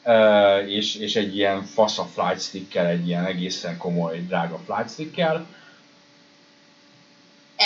[0.03, 4.91] e, és, és egy ilyen fasz a flight stickkel, egy ilyen egészen komoly, drága flight
[4.91, 5.47] stickkel.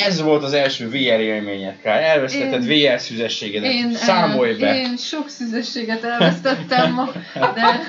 [0.04, 1.98] Ez volt az első VR élményekkel.
[1.98, 3.72] Elvesztetted VR szüzességedet.
[3.72, 4.76] Én, Számolj be!
[4.80, 7.88] én sok szüzességet elvesztettem ma, de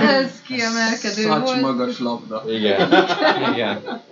[0.00, 1.60] ez kiemelkedő Szacs volt.
[1.60, 2.44] magas labda.
[2.48, 2.92] Igen.
[3.52, 4.02] Igen.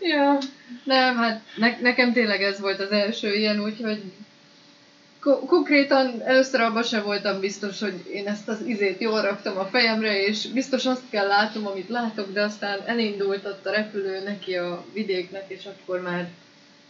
[0.00, 0.38] Ja,
[0.84, 4.02] nem, hát ne, nekem tényleg ez volt az első ilyen, úgyhogy
[5.20, 9.64] ko- konkrétan először abban sem voltam biztos, hogy én ezt az izét jól raktam a
[9.64, 14.54] fejemre, és biztos azt kell látom, amit látok, de aztán elindult ott a repülő neki
[14.54, 16.28] a vidéknek, és akkor már,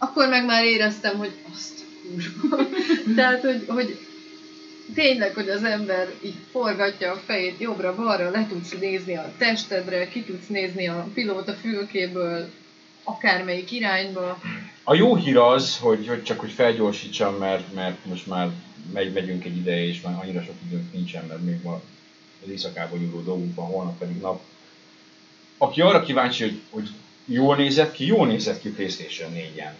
[0.03, 2.67] akkor meg már éreztem, hogy azt kurva.
[3.17, 3.99] Tehát, hogy, hogy
[4.95, 10.23] tényleg, hogy az ember így forgatja a fejét jobbra-balra, le tudsz nézni a testedre, ki
[10.23, 12.51] tudsz nézni a pilóta fülkéből,
[13.05, 14.41] akármelyik irányba.
[14.85, 18.49] A jó hír az, hogy, hogy csak hogy felgyorsítsam, mert, mert most már
[18.93, 21.81] megy, megyünk egy ideje, és már annyira sok időnk nincsen, mert még ma
[22.43, 24.41] az éjszakába nyúló dolgunk van, holnap pedig nap.
[25.59, 26.89] Aki arra kíváncsi, hogy, hogy
[27.25, 29.73] jól nézett ki, jól nézett ki Playstation 4-en.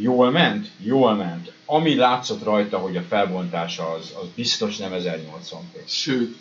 [0.00, 0.70] Jól ment?
[0.78, 1.52] Jól ment.
[1.64, 5.86] Ami látszott rajta, hogy a felbontása az, az biztos nem 1080p.
[5.86, 6.36] Sőt,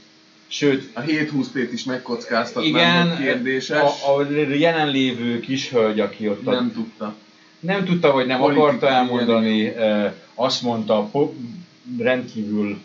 [0.51, 3.77] Sőt, a 720p-t is megkockáztatnám, igen, volt kérdéses.
[3.77, 7.15] a, a jelenlévő kishölgy, aki ott a nem tudta.
[7.59, 11.11] nem tudta, vagy nem Politikai akarta elmondani, eh, azt mondta
[11.97, 12.81] rendkívül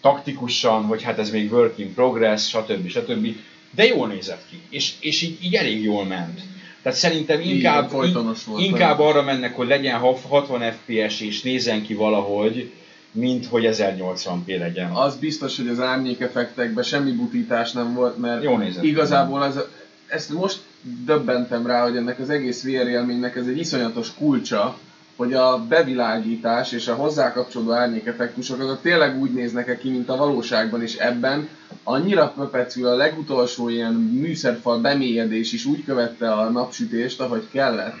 [0.00, 2.88] taktikusan, hogy hát ez még work in progress, stb.
[2.88, 3.36] stb.
[3.70, 6.40] De jól nézett ki, és, és így, így elég jól ment.
[6.86, 11.42] Tehát szerintem Igen, inkább, folytonos volt inkább arra mennek, hogy legyen ha- 60 FPS és
[11.42, 12.70] nézzen ki valahogy,
[13.10, 14.90] mint hogy 1080p legyen.
[14.90, 19.68] Az biztos, hogy az árnyékeffektekben semmi butítás nem volt, mert Jó nézett igazából ez, a-
[20.06, 20.58] ezt most
[21.04, 24.78] döbbentem rá, hogy ennek az egész VR élménynek ez egy iszonyatos kulcsa,
[25.16, 30.16] hogy a bevilágítás és a hozzá kapcsolódó árnyékeffektusok azok tényleg úgy néznek ki, mint a
[30.16, 31.48] valóságban, és ebben
[31.82, 37.94] annyira pöpecül a legutolsó ilyen műszerfal bemélyedés is úgy követte a napsütést, ahogy kellett.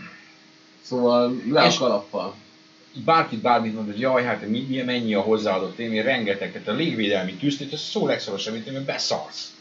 [0.82, 2.34] Szóval le a kalappal.
[3.04, 7.32] bárkit bármit mond, hogy jaj, hát mi, mi, mennyi a hozzáadott élmény, rengeteget, a légvédelmi
[7.32, 9.52] tűztét, ez szó legszorosabb, mint hogy beszarsz.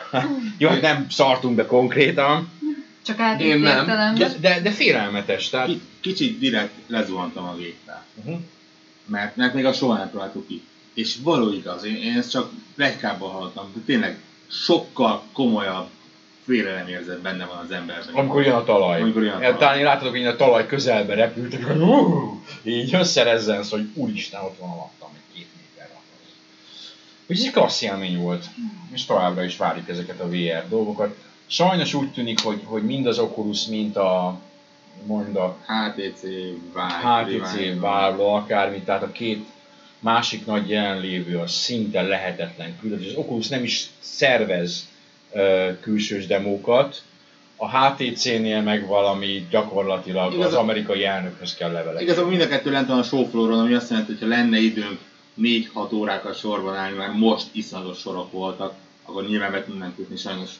[0.58, 2.48] Jó, nem szartunk be konkrétan,
[3.02, 4.14] Csak Én nem.
[4.14, 5.66] de, de, de félelmetes, tehát...
[5.66, 8.04] Ki- Kicsit direkt lezuhantam a géppel.
[8.14, 8.40] Uh-huh.
[9.06, 10.62] Mert, mert még a soha nem próbáltuk ki.
[10.94, 15.88] És való igaz, én, én ezt csak plegykában hallottam, de tényleg sokkal komolyabb
[16.44, 18.14] félelemérzet benne van az emberben.
[18.14, 19.00] Amikor jön a talaj.
[19.00, 19.56] Amikor jön a talaj.
[19.56, 24.70] Talán én láthatok, hogy a talaj közelbe hogy uh, így összerezzensz, hogy úristen, ott van
[24.70, 26.00] alattam, egy két méterre.
[27.26, 28.44] Úgyhogy egy klassz élmény volt,
[28.92, 31.16] és továbbra is várjuk ezeket a VR dolgokat.
[31.46, 34.40] Sajnos úgy tűnik, hogy, hogy mind az Oculus, mint a
[35.06, 39.46] mond a HTC, Vive, HTC, Valve, akármi, tehát a két
[39.98, 43.06] másik nagy jelenlévő az szinte lehetetlen küldetés.
[43.06, 44.88] Az Oculus nem is szervez
[45.32, 47.02] ö, külsős demókat,
[47.56, 52.02] a HTC-nél meg valami gyakorlatilag Igaz- az amerikai elnökhöz kell levelek.
[52.02, 54.98] Igazából mind a kettő lent van a showflooron, ami azt jelenti, hogy ha lenne időnk
[55.40, 60.50] 4-6 órákat sorban állni, mert most iszonyatos sorok voltak, akkor nyilván be tudnánk jutni, sajnos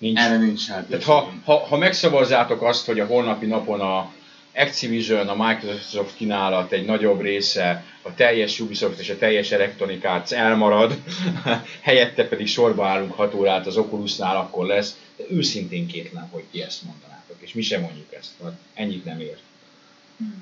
[0.00, 0.20] Nincs.
[0.20, 1.12] erre nincs Tehát lehetőség.
[1.12, 4.12] ha, ha, ha megszavazzátok azt, hogy a holnapi napon a
[4.54, 10.32] Activision, a Microsoft kínálat egy nagyobb része, a teljes Ubisoft és a teljes Electronic Arts
[10.32, 10.96] elmarad,
[11.80, 14.96] helyette pedig sorba állunk 6 órát az Oculusnál, akkor lesz.
[15.16, 19.20] De őszintén kétlem, hogy ti ezt mondanátok, és mi sem mondjuk ezt, mert ennyit nem
[19.20, 19.36] ér.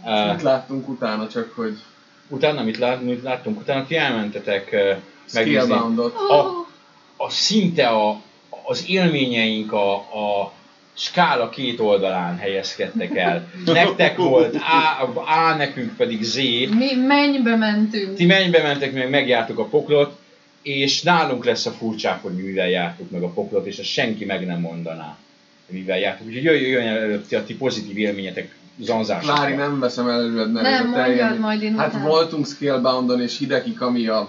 [0.04, 1.78] Uh, Mit láttunk utána, csak hogy
[2.28, 3.60] utána mit, lát, mit láttunk?
[3.60, 4.96] Utána ti elmentetek uh,
[5.32, 6.66] megnézni a,
[7.16, 8.22] a szinte a,
[8.68, 10.52] az élményeink a, a
[10.94, 13.48] skála két oldalán helyezkedtek el.
[13.64, 16.36] Nektek volt A, A nekünk pedig Z.
[16.36, 18.14] Mi mennybe mentünk.
[18.16, 20.18] Ti mennybe mentek, meg megjártuk a poklot,
[20.62, 24.46] és nálunk lesz a furcsább, hogy mivel jártuk meg a poklot, és ezt senki meg
[24.46, 25.16] nem mondaná,
[25.66, 26.26] mivel jártuk.
[26.26, 29.34] Úgyhogy jöjjön, jöjjön előtt a ti pozitív élményetek zanzásokra.
[29.34, 32.06] Klári, nem veszem előled, mert Nem, ez a teljen- majd én Hát utána.
[32.08, 34.28] voltunk Scaleboundon, és Hideki Kamiya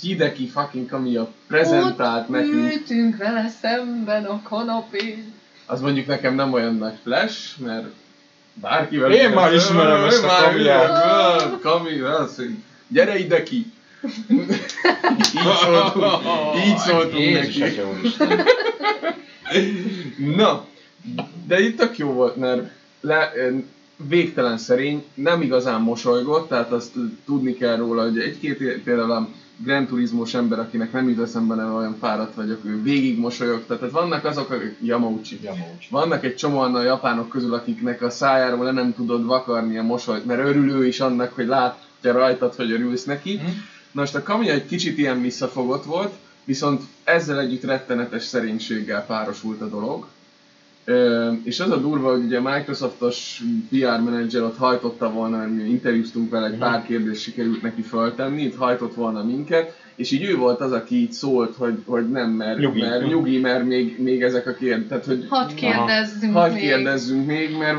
[0.00, 2.54] Hideki fucking Kamiya prezentált Ott nekünk.
[2.54, 5.32] ültünk vele szemben a kanapén.
[5.66, 7.86] Az mondjuk nekem nem olyan nagy flash, mert
[8.54, 9.12] bárkivel...
[9.12, 11.60] Én már ismerem ezt a Kamiyát.
[11.60, 12.42] Kami, az,
[12.88, 13.72] gyere ide ki!
[15.34, 16.14] így szóltunk,
[16.66, 17.80] így szóltunk Jézus, neki.
[20.34, 20.66] Na,
[21.46, 22.70] de itt tök jó volt, mert
[23.00, 23.32] le,
[23.96, 26.92] végtelen szerény, nem igazán mosolygott, tehát azt
[27.24, 29.28] tudni kell róla, hogy egy-két például
[29.58, 33.66] a Gran Turismos ember, akinek nem jut eszembe, nem olyan fáradt vagyok, ő végig mosolyog,
[33.66, 35.38] tehát vannak azok, akik Yamauchi.
[35.42, 35.86] Yamauchi.
[35.90, 40.26] Vannak egy csomóan a japánok közül, akiknek a szájáról le nem tudod vakarni a mosolyt,
[40.26, 43.34] mert örül ő is annak, hogy látja rajtad, hogy örülsz neki.
[43.34, 43.46] Mhm.
[43.92, 46.12] Na most a Kamiya egy kicsit ilyen visszafogott volt,
[46.44, 50.06] viszont ezzel együtt rettenetes szerénységgel párosult a dolog.
[51.42, 55.62] És az a durva, hogy ugye a Microsoftos PR menedzser ott hajtotta volna, mert mi
[55.62, 60.36] interjúztunk vele, egy pár kérdést sikerült neki föltenni, itt hajtott volna minket, és így ő
[60.36, 62.80] volt az, aki így szólt, hogy, hogy nem, mert Nyugi.
[62.80, 66.60] mert, nyugi, mert még, még ezek a kérdések, tehát hogy Hadd kérdezzünk Hadd még.
[66.60, 67.78] kérdezzünk még, mert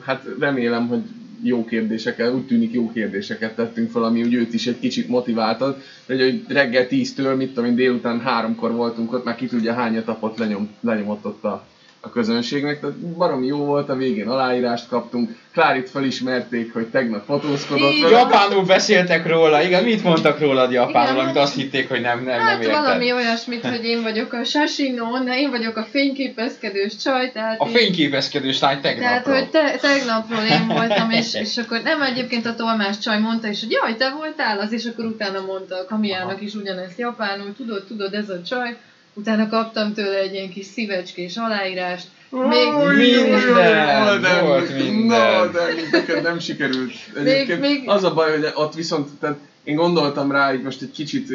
[0.00, 1.02] hát remélem, hogy
[1.42, 5.82] jó kérdéseket, úgy tűnik jó kérdéseket tettünk fel, ami úgy őt is egy kicsit motiváltad.
[6.06, 9.96] Hogy, hogy reggel 10-től, mit tudom én, délután háromkor voltunk ott, már ki tudja hány
[9.96, 11.66] etapot lenyom, lenyomott ott a,
[12.04, 12.80] a közönségnek.
[12.80, 15.36] Tehát baromi jó volt, a végén aláírást kaptunk.
[15.52, 18.02] Klárit felismerték, hogy tegnap fotózkodott Így.
[18.02, 18.18] vele.
[18.18, 22.24] Japánul beszéltek róla, igen, mit mondtak rólad japánul, Igen, amit hát- azt hitték, hogy nem,
[22.24, 22.80] nem, Hát nem érted.
[22.84, 27.76] valami olyasmit, hogy én vagyok a sasinon, én vagyok a fényképezkedős csaj, tehát A így-
[27.76, 29.34] fényképezkedős lány Tehát, tegnapról.
[29.34, 33.60] hogy te, tegnapról én voltam, és, és akkor nem egyébként a tolmás csaj mondta is,
[33.60, 37.84] hogy jaj, te voltál az, és akkor utána mondta a Kamiának is ugyanezt japánul, tudod,
[37.84, 38.76] tudod, ez a csaj.
[39.14, 42.06] Utána kaptam tőle egy ilyen kis szívecskés aláírást.
[42.30, 45.06] Még, Minden, de- volt minden.
[45.06, 45.60] Na, de
[45.90, 46.92] neked nem sikerült.
[47.16, 50.90] Egyébként még- az a baj, hogy ott viszont, tehát én gondoltam rá, hogy most egy
[50.90, 51.28] kicsit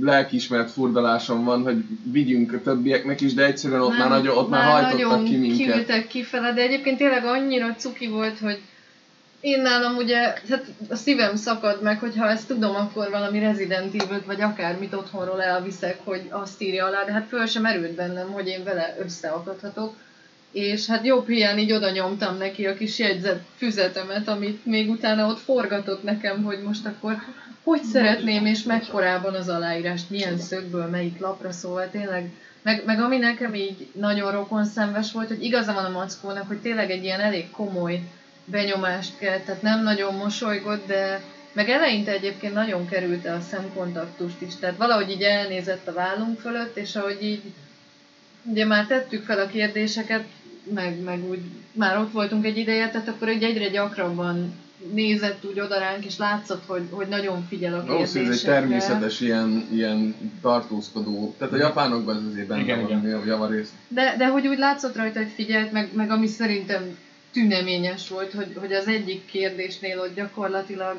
[0.00, 1.76] lelkiismert furdalásom van, hogy
[2.12, 5.56] vigyünk a többieknek is, de egyszerűen ott már, nagyon, ott már, hajtottak nagyon ki minket.
[5.72, 8.58] kiültek kifele, de egyébként tényleg annyira cuki volt, hogy
[9.40, 10.18] én nálam ugye,
[10.48, 15.42] hát a szívem szakad meg, hogyha ezt tudom, akkor valami Resident evil vagy akármit otthonról
[15.42, 19.94] elviszek, hogy azt írja alá, de hát föl sem erőd bennem, hogy én vele összeakadhatok.
[20.52, 25.26] És hát jobb ilyen így oda nyomtam neki a kis jegyzett füzetemet, amit még utána
[25.26, 27.16] ott forgatott nekem, hogy most akkor
[27.62, 32.30] hogy szeretném, és mekkorában az aláírást, milyen szögből, melyik lapra, szóval tényleg
[32.62, 36.90] meg, meg ami nekem így nagyon rokonszenves volt, hogy igaza van a mackónak, hogy tényleg
[36.90, 38.00] egy ilyen elég komoly
[38.44, 41.22] benyomást kell, tehát nem nagyon mosolygott, de
[41.52, 46.76] meg eleinte egyébként nagyon kerülte a szemkontaktust is, tehát valahogy így elnézett a vállunk fölött,
[46.76, 47.42] és ahogy így
[48.44, 50.24] ugye már tettük fel a kérdéseket,
[50.74, 51.40] meg, meg úgy
[51.72, 54.54] már ott voltunk egy ideje, tehát akkor egy egyre gyakrabban
[54.92, 58.52] nézett úgy oda ránk, és látszott, hogy, hogy nagyon figyel a Valószínűleg ez egy kérdésekre.
[58.52, 61.34] természetes ilyen, ilyen tartózkodó.
[61.38, 63.20] Tehát a japánokban ez azért benne Igen, van igen.
[63.20, 63.72] a javarészt.
[63.88, 66.96] De, de hogy úgy látszott rajta, hogy figyelt, meg, meg ami szerintem
[67.32, 70.96] tüneményes volt, hogy, hogy az egyik kérdésnél ott gyakorlatilag,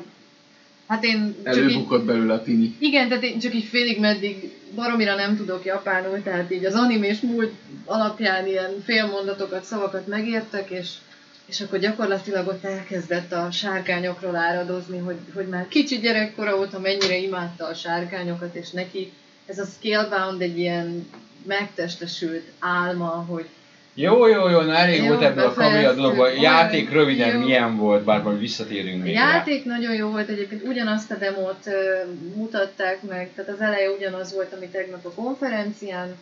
[0.86, 2.76] hát én csak így, Előbukott belőle a tini.
[2.78, 7.20] igen, tehát én csak így félig meddig baromira nem tudok japánul, tehát így az animés
[7.20, 7.52] múlt
[7.84, 10.90] alapján ilyen félmondatokat, szavakat megértek, és,
[11.46, 17.16] és akkor gyakorlatilag ott elkezdett a sárkányokról áradozni, hogy, hogy már kicsi gyerekkora óta mennyire
[17.16, 19.12] imádta a sárkányokat, és neki
[19.46, 21.06] ez a Scalebound egy ilyen
[21.46, 23.46] megtestesült álma, hogy
[23.94, 26.00] Jó, jó, jó, na elég Jó, volt ebből a kamia befejeztük.
[26.00, 26.32] dologban.
[26.40, 27.38] Játék röviden Jó.
[27.44, 29.20] milyen volt, bár majd visszatérünk A még rá.
[29.36, 31.94] játék nagyon jó volt egyébként, ugyanazt a demót ö,
[32.34, 36.16] mutatták meg, tehát az eleje ugyanaz volt, ami tegnap a konferencián,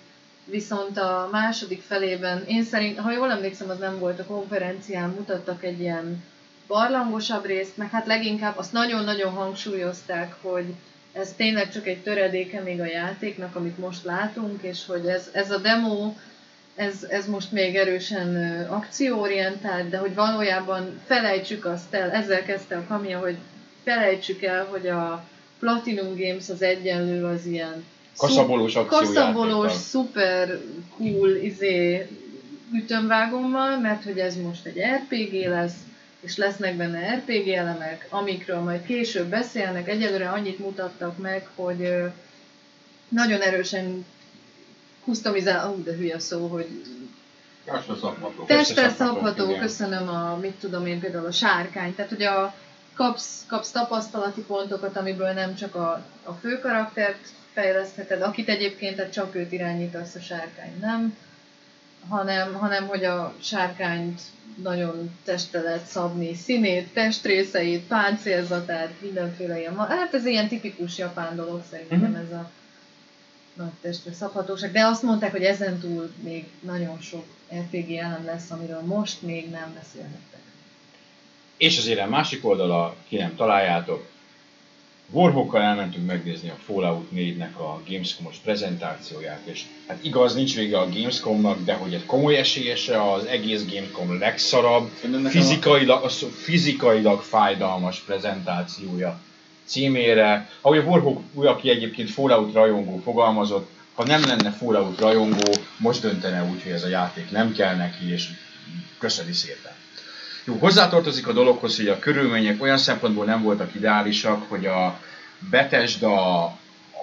[0.44, 5.64] viszont a második felében, én szerint, ha jól emlékszem, az nem volt a konferencián, mutattak
[5.64, 6.24] egy ilyen
[6.66, 10.64] barlangosabb részt, meg hát leginkább azt nagyon-nagyon hangsúlyozták, hogy
[11.12, 15.50] ez tényleg csak egy töredéke még a játéknak, amit most látunk, és hogy ez, ez
[15.50, 16.12] a demo,
[16.80, 22.84] ez, ez most még erősen akcióorientált, de hogy valójában felejtsük azt el, ezzel kezdte a
[22.88, 23.36] kamia, hogy
[23.84, 25.24] felejtsük el, hogy a
[25.58, 27.84] Platinum Games az egyenlő az ilyen
[28.16, 30.60] Kaszabolós kaszabolós, szuper
[30.96, 32.06] cool izé,
[32.74, 35.76] ütömvágommal, mert hogy ez most egy RPG lesz,
[36.20, 39.88] és lesznek benne RPG elemek, amikről majd később beszélnek.
[39.88, 41.94] Egyelőre annyit mutattak meg, hogy
[43.08, 44.04] nagyon erősen
[45.04, 46.66] customizál, ó, de hülye szó, hogy
[47.64, 48.44] Testre szabható.
[48.46, 51.94] testre köszönöm a, mit tudom én, például a sárkány.
[51.94, 52.54] Tehát, hogy a,
[52.94, 59.12] kapsz, kapsz tapasztalati pontokat, amiből nem csak a, a fő karaktert fejlesztheted, akit egyébként tehát
[59.12, 61.16] csak őt irányítasz, a sárkány nem,
[62.08, 64.20] hanem, hanem hogy a sárkányt
[64.62, 69.76] nagyon testre lehet szabni, színét, testrészeit, páncélzatát, mindenféle ilyen.
[69.88, 72.14] Hát ez ilyen tipikus japán dolog szerintem Mhm.
[72.14, 72.50] ez a
[73.54, 77.24] nagy testre szabhatóság, de azt mondták, hogy ezen túl még nagyon sok
[77.54, 80.40] RPG elem lesz, amiről most még nem beszélhettek.
[81.56, 84.08] És az érem másik oldala, ki nem találjátok,
[85.12, 90.88] Warhawkkal elmentünk megnézni a Fallout 4-nek a Gamescom-os prezentációját, és hát igaz, nincs vége a
[90.88, 94.88] Gamescomnak, de hogy egy komoly esélyese az egész Gamescom legszarabb,
[95.28, 99.20] fizikailag, a fizikailag fájdalmas prezentációja
[99.70, 100.48] címére.
[100.60, 106.44] Ahogy a Warhawk, aki egyébként Fallout rajongó fogalmazott, ha nem lenne Fallout rajongó, most döntene
[106.44, 108.28] úgy, hogy ez a játék nem kell neki, és
[108.98, 109.72] köszöni szépen.
[110.44, 115.00] Jó, hozzátartozik a dologhoz, hogy a körülmények olyan szempontból nem voltak ideálisak, hogy a
[115.50, 116.44] Bethesda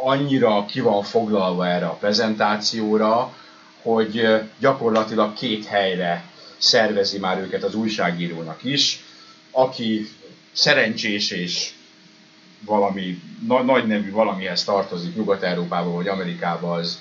[0.04, 3.36] annyira ki van foglalva erre a prezentációra,
[3.82, 4.28] hogy
[4.60, 6.24] gyakorlatilag két helyre
[6.58, 9.04] szervezi már őket az újságírónak is,
[9.52, 10.10] aki
[10.52, 11.72] szerencsés és
[12.66, 17.00] valami na- nagy nevű valamihez tartozik Nyugat-Európában vagy Amerikában, az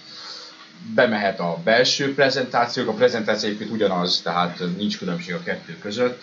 [0.94, 6.22] bemehet a belső prezentációk, a prezentáció egyébként ugyanaz, tehát nincs különbség a kettő között,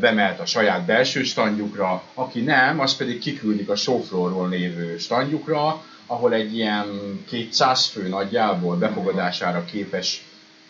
[0.00, 6.32] bemehet a saját belső standjukra, aki nem, az pedig kiküldik a showfloorról lévő standjukra, ahol
[6.32, 6.86] egy ilyen
[7.28, 10.24] 200 fő nagyjából befogadására képes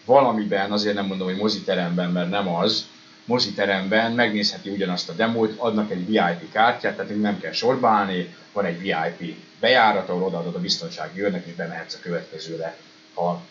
[0.04, 2.86] valamiben, azért nem mondom, hogy moziteremben, mert nem az,
[3.26, 8.64] moziteremben megnézheti ugyanazt a demót, adnak egy VIP kártyát, tehát nem kell sorba állni, van
[8.64, 12.76] egy VIP bejárat, ahol odaadod a biztonsági őrnek, és bemehetsz a következőre,
[13.14, 13.42] ha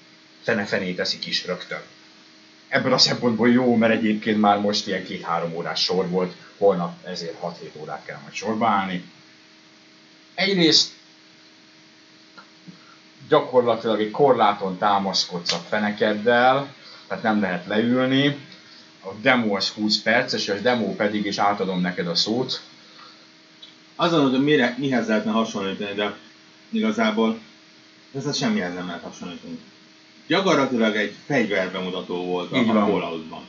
[0.41, 1.81] fene fené teszik is rögtön.
[2.67, 7.35] Ebből a szempontból jó, mert egyébként már most ilyen két-három órás sor volt, holnap ezért
[7.43, 9.03] 6-7 órát kell majd sorba állni.
[10.33, 10.91] Egyrészt
[13.27, 16.73] gyakorlatilag egy korláton támaszkodsz a fenekeddel,
[17.07, 18.37] tehát nem lehet leülni.
[19.05, 22.61] A demo az 20 perces, és a demo pedig, és átadom neked a szót,
[23.95, 26.15] Azon, hogy mire, mihez lehetne hasonlítani, de
[26.69, 27.39] igazából
[28.15, 29.59] ez semmihez nem lehet hasonlítani.
[30.27, 32.89] Gyakorlatilag egy fegyverbemutató volt a Így van.
[32.89, 33.41] Falloutban.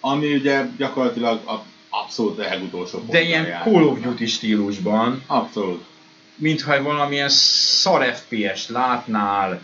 [0.00, 3.74] Ami ugye gyakorlatilag a abszolút legutolsó de a ilyen játéknak.
[3.74, 5.84] Call of Duty stílusban, Abszolút.
[6.34, 9.62] mintha valamilyen szar FPS-t látnál,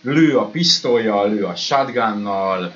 [0.00, 2.72] lő a pisztolyjal, lő a shotgunnal,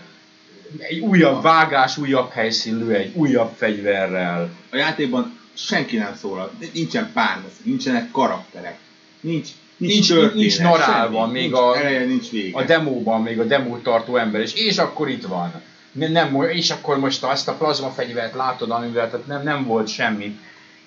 [0.78, 4.50] egy újabb vágás, újabb helyszín, lő egy újabb fegyverrel.
[4.70, 8.76] A játékban senki nem szólal, nincsen párbeszéd, nincsenek karakterek,
[9.20, 12.58] nincs, nincs, Nincs- történet, nincs narálva, semmi, még nincs a- eleje, nincs vége.
[12.58, 15.52] A demóban még a demót tartó ember is, és akkor itt van.
[15.92, 19.88] Ne- Nem, és akkor most azt a plazma fegyvert látod, amivel tehát nem, nem volt
[19.88, 20.38] semmi.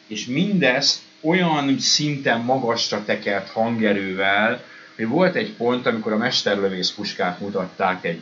[0.08, 4.64] És mindezt olyan szinten magasra tekert hangerővel,
[4.96, 8.22] hogy volt egy pont, amikor a mesterlövész puskát mutatták egy,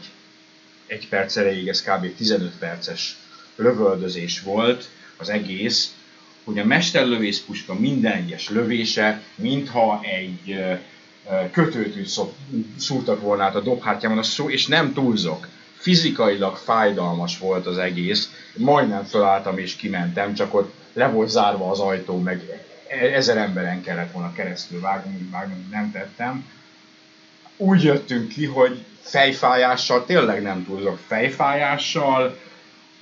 [0.90, 2.16] egy perc erejéig, ez kb.
[2.16, 3.18] 15 perces
[3.56, 5.94] lövöldözés volt az egész,
[6.44, 10.60] hogy a mesterlövész puska minden egyes lövése, mintha egy
[11.52, 12.36] kötőtűt szok-
[12.78, 15.48] szúrtak volna át a dobhártyámon, a szó, és nem túlzok.
[15.76, 21.80] Fizikailag fájdalmas volt az egész, majdnem felálltam és kimentem, csak ott le volt zárva az
[21.80, 22.64] ajtó, meg
[23.14, 26.46] ezer emberen kellett volna keresztül vágni, vágni nem tettem.
[27.58, 32.40] Úgy jöttünk ki, hogy fejfájással, tényleg nem túlzok, fejfájással,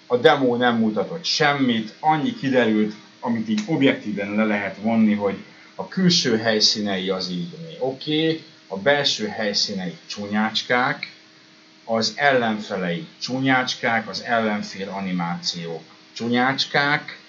[0.08, 5.36] a demo nem mutatott semmit, annyi kiderült, amit így objektíven le lehet vonni, hogy
[5.76, 7.48] a külső helyszínei az így
[7.80, 11.12] oké, okay, a belső helyszínei csúnyácskák,
[11.86, 15.82] az ellenfelei csúnyácskák, az ellenfél animációk
[16.14, 17.20] csúnyácskák,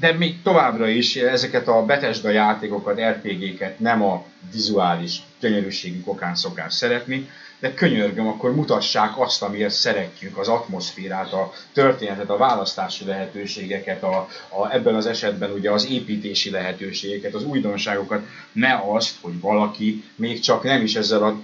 [0.00, 6.74] de még továbbra is ezeket a Bethesda játékokat, RPG-ket nem a vizuális gyönyörűségük okán szokás
[6.74, 7.28] szeretni,
[7.58, 14.28] de könyörgöm, akkor mutassák azt, amiért szeretjük, az atmoszférát, a történetet, a választási lehetőségeket, a,
[14.48, 20.40] a, ebben az esetben ugye az építési lehetőségeket, az újdonságokat, ne azt, hogy valaki még
[20.40, 21.40] csak nem is ezzel a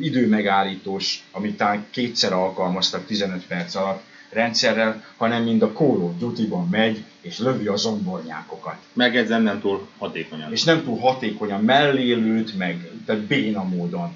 [0.00, 6.68] időmegállítós, amit talán kétszer alkalmaztak 15 perc alatt rendszerrel, hanem mind a Call of Duty-ban
[6.70, 8.76] megy, és lövi a zombornyákokat.
[8.92, 10.52] Megjegyzem, nem túl hatékonyan.
[10.52, 14.12] És nem túl hatékonyan mellélőt, meg tehát béna módon.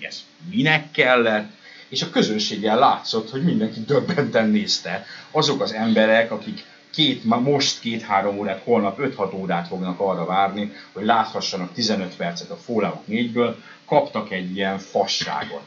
[0.00, 1.50] Ez minek kellett?
[1.88, 5.06] És a közönséggel látszott, hogy mindenki döbbenten nézte.
[5.30, 11.04] Azok az emberek, akik két, most két-három órát, holnap 5-6 órát fognak arra várni, hogy
[11.04, 13.54] láthassanak 15 percet a Fallout 4-ből,
[13.86, 15.64] kaptak egy ilyen fasságot.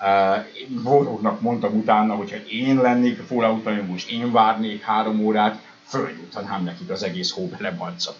[0.00, 6.64] Uh, Vorognak mondtam utána, hogyha én lennék a Fallout és én várnék három órát, fölnyújtanám
[6.64, 8.18] nekik az egész hóbelebalcot.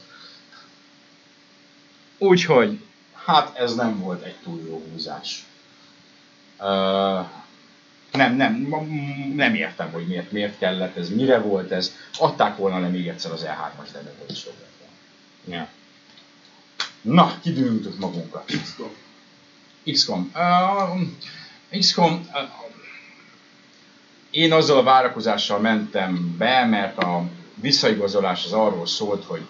[2.18, 2.80] Úgyhogy,
[3.24, 5.44] hát ez nem volt egy túl jó húzás.
[6.58, 7.26] Uh,
[8.12, 8.54] nem, nem,
[9.34, 11.92] nem értem, hogy miért, miért kellett ez, mire volt ez.
[12.18, 14.46] Adták volna le még egyszer az E3-as demót is
[15.44, 15.68] ja.
[17.00, 18.44] Na, kidőltük magunkat.
[18.62, 18.90] XCOM.
[19.84, 20.32] XCOM.
[20.34, 21.00] Uh,
[21.78, 22.28] XCOM.
[22.32, 22.66] Uh,
[24.30, 27.24] én azzal a várakozással mentem be, mert a
[27.60, 29.46] visszaigazolás az arról szólt, hogy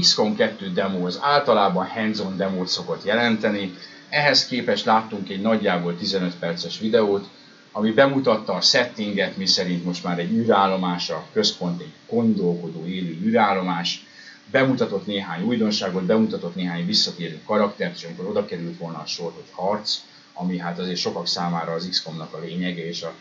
[0.00, 3.74] XCOM 2 demo az általában hands-on demót szokott jelenteni,
[4.08, 7.28] ehhez képest láttunk egy nagyjából 15 perces videót,
[7.72, 13.18] ami bemutatta a settinget, mi szerint most már egy űrállomás, a központ egy gondolkodó élő
[13.22, 14.04] űrállomás,
[14.50, 19.50] bemutatott néhány újdonságot, bemutatott néhány visszatérő karaktert, és amikor oda került volna a sor, hogy
[19.50, 19.98] harc,
[20.32, 23.14] ami hát azért sokak számára az XCOM-nak a lényege, és a,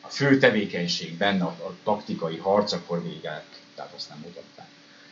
[0.00, 3.44] a fő tevékenység benne a, a taktikai harc, akkor vége
[3.76, 4.66] tehát azt nem mutatták.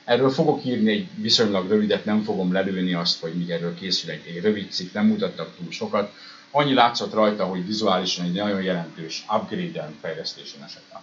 [0.05, 4.27] Erről fogok írni egy viszonylag rövidet, nem fogom lelőni azt, hogy mi erről készül egy,
[4.27, 6.13] egy rövid cikk, nem mutattak túl sokat.
[6.51, 11.03] Annyi látszott rajta, hogy vizuálisan egy nagyon jelentős upgrade-en, fejlesztésen esett át.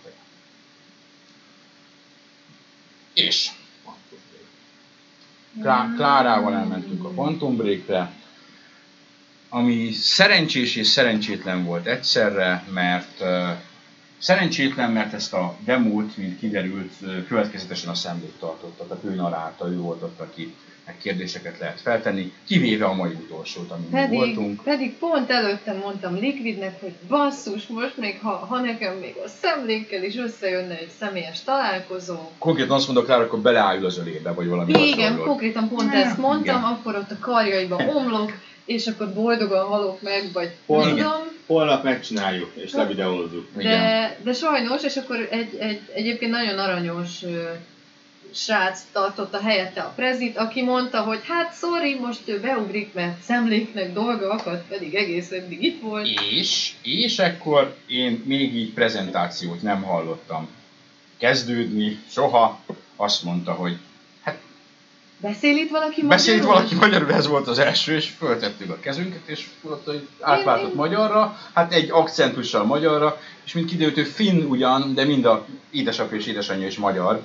[3.13, 3.49] És
[5.61, 8.11] Klá- Klárával elmentünk a Quantum Break-re,
[9.49, 13.23] ami szerencsés és szerencsétlen volt egyszerre, mert
[14.21, 16.93] Szerencsétlen, mert ezt a demót, mint kiderült,
[17.27, 20.55] következetesen a szemlőt tartotta, tehát ő narálta, ő volt ott, aki
[21.01, 24.63] kérdéseket lehet feltenni, kivéve a mai utolsót, amin pedig, voltunk.
[24.63, 30.03] Pedig pont előtte mondtam Liquidnek, hogy basszus, most még ha, ha nekem még a szemlékkel
[30.03, 32.17] is összejönne egy személyes találkozó.
[32.37, 35.23] Konkrétan azt mondok rá, akkor beleáll az ölébe, vagy valami Igen, hasonló.
[35.23, 36.69] konkrétan pont ezt mondtam, Igen.
[36.71, 38.31] akkor ott a karjaiba omlok,
[38.65, 41.30] és akkor boldogan halok meg, vagy Hol, tudom.
[41.51, 43.47] Holnap megcsináljuk, és levideózzuk.
[43.55, 47.23] De, de sajnos, és akkor egy, egy, egyébként nagyon aranyos
[48.33, 53.93] srác tartotta helyette a prezit, aki mondta, hogy hát sorry, most ő beugrik, mert szemléknek
[53.93, 56.07] dolga akad, pedig egész eddig itt volt.
[56.31, 60.49] És, és ekkor én még így prezentációt nem hallottam
[61.17, 62.59] kezdődni, soha.
[62.95, 63.77] Azt mondta, hogy
[65.21, 66.09] Beszél itt valaki magyarul?
[66.09, 70.07] Beszél itt valaki magyarul, ez volt az első, és föltettük a kezünket, és mondta, hogy
[70.19, 75.45] átváltott magyarra, hát egy akcentussal magyarra, és mint kiderült, ő finn ugyan, de mind a
[75.71, 77.21] édesapja és édesanyja is magyar.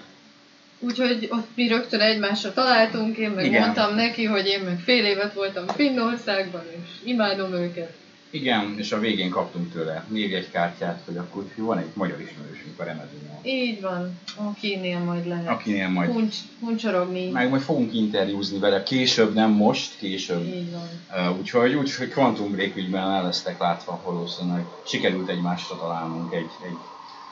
[0.78, 3.60] Úgyhogy ott mi rögtön egymásra találtunk, én meg Igen.
[3.60, 7.92] mondtam neki, hogy én meg fél évet voltam Finnországban, és imádom őket.
[8.36, 12.80] Igen, és a végén kaptunk tőle még egy kártyát, hogy akkor van egy magyar ismerősünk
[12.80, 13.40] a remedőnél.
[13.42, 15.48] Így van, akinél majd lehet.
[15.48, 16.10] Akinél majd.
[16.10, 17.30] Puncs, puncsorogni.
[17.30, 20.44] Meg majd fogunk interjúzni vele, később, nem most, később.
[20.44, 20.88] Így van.
[21.30, 24.64] Uh, úgyhogy, úgyhogy Quantum Break ügyben el lesztek látva valószínűleg.
[24.86, 26.76] Sikerült egymásra találnunk egy, egy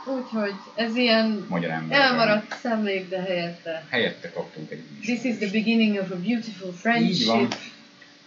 [0.06, 3.86] Úgyhogy ez ilyen magyar ember elmaradt szemlék, de helyette.
[3.90, 7.20] Helyette kaptunk egy This is the beginning of a beautiful friendship.
[7.20, 7.48] Így van.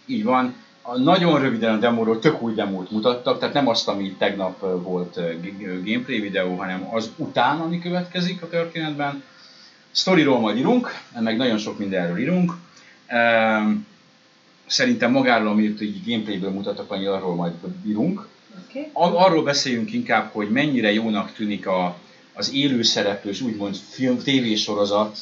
[0.06, 0.54] Így van
[0.90, 5.14] a nagyon röviden a demóról tök új demót mutattak, tehát nem azt, ami tegnap volt
[5.84, 9.22] gameplay videó, hanem az után, ami következik a történetben.
[9.90, 12.52] Storyról majd írunk, meg nagyon sok mindenről írunk.
[14.66, 17.52] Szerintem magáról, amit így gameplayből mutattak, annyi arról majd
[17.86, 18.26] írunk.
[18.68, 18.90] Okay.
[18.92, 21.96] Arról beszéljünk inkább, hogy mennyire jónak tűnik a,
[22.32, 25.18] az élő szereplős, úgymond film, tévésorozat,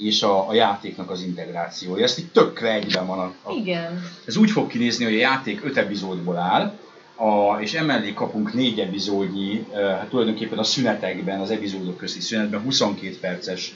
[0.00, 2.04] és a, a játéknak az integrációja.
[2.04, 3.18] Ezt itt tökre egyben van.
[3.18, 4.02] A, a, Igen.
[4.26, 6.78] Ez úgy fog kinézni, hogy a játék öt epizódból áll,
[7.14, 13.18] a, és emellé kapunk négy epizódnyi, hát tulajdonképpen a szünetekben, az epizódok közti szünetben 22
[13.20, 13.74] perces,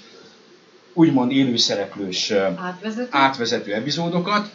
[0.92, 3.08] úgymond élőszereplős átvezető.
[3.10, 4.50] átvezető epizódokat,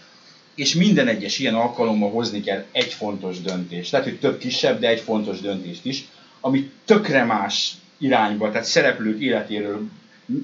[0.55, 3.91] és minden egyes ilyen alkalommal hozni kell egy fontos döntést.
[3.91, 6.07] Lehet, hogy több kisebb, de egy fontos döntést is,
[6.39, 9.81] ami tökre más irányba, tehát szereplők életéről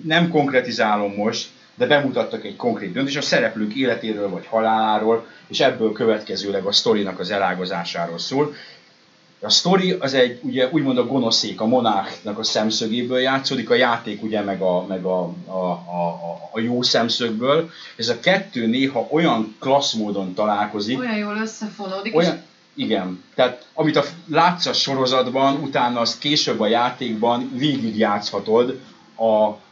[0.04, 5.92] nem konkretizálom most, de bemutattak egy konkrét döntést a szereplők életéről vagy haláláról, és ebből
[5.92, 8.54] következőleg a sztorinak az elágazásáról szól.
[9.40, 14.24] A sztori az egy, ugye úgymond a gonoszék, a monárchnak a szemszögéből játszódik, a játék
[14.24, 17.70] ugye meg a, meg a, a, a, a jó szemszögből.
[17.96, 21.00] Ez a kettő néha olyan klassz módon találkozik.
[21.00, 22.16] Olyan jól összefonódik.
[22.16, 22.42] Olyan,
[22.74, 28.80] igen, tehát amit a, látsz a sorozatban, utána az később a játékban végig játszhatod
[29.16, 29.64] a,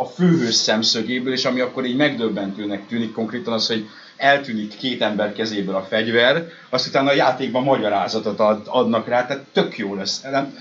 [0.00, 5.32] a főhős szemszögéből, és ami akkor így megdöbbentőnek tűnik konkrétan az, hogy eltűnik két ember
[5.32, 10.22] kezéből a fegyver, azt utána a játékban magyarázatot ad, adnak rá, tehát tök jó lesz.
[10.22, 10.58] Nem,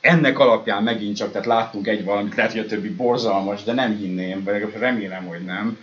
[0.00, 3.96] ennek alapján megint csak, tehát láttunk egy valamit, lehet, hogy a többi borzalmas, de nem
[3.96, 5.78] hinném, vagy remélem, hogy nem.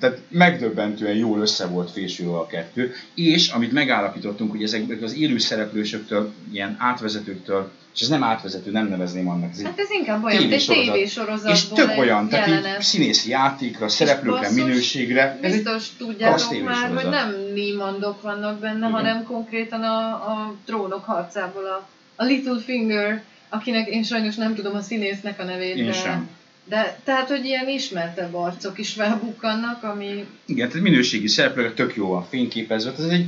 [0.00, 5.38] Tehát megdöbbentően jól össze volt fésülve a kettő, és amit megállapítottunk, hogy ezek az élő
[5.38, 10.52] szereplősöktől, ilyen átvezetőktől, és ez nem átvezető, nem nevezném annak, ez Hát ez inkább olyan,
[10.52, 11.50] egy tévésorozat.
[11.50, 15.38] és egy olyan, tehát így színészi játékra, szereplőkre, basszus, minőségre.
[15.40, 18.90] Ez Biztos tudjátok már, hogy nem Niemandok vannak benne, Igen.
[18.90, 24.80] hanem konkrétan a, a trónok harcából a, a Littlefinger, akinek én sajnos nem tudom a
[24.80, 26.28] színésznek a nevét, Én de, sem.
[26.64, 32.08] De tehát, hogy ilyen ismertebb arcok is felbukkannak, ami Igen, tehát minőségi szereplőre tök jó
[32.08, 33.26] van fényképezve, ez egy,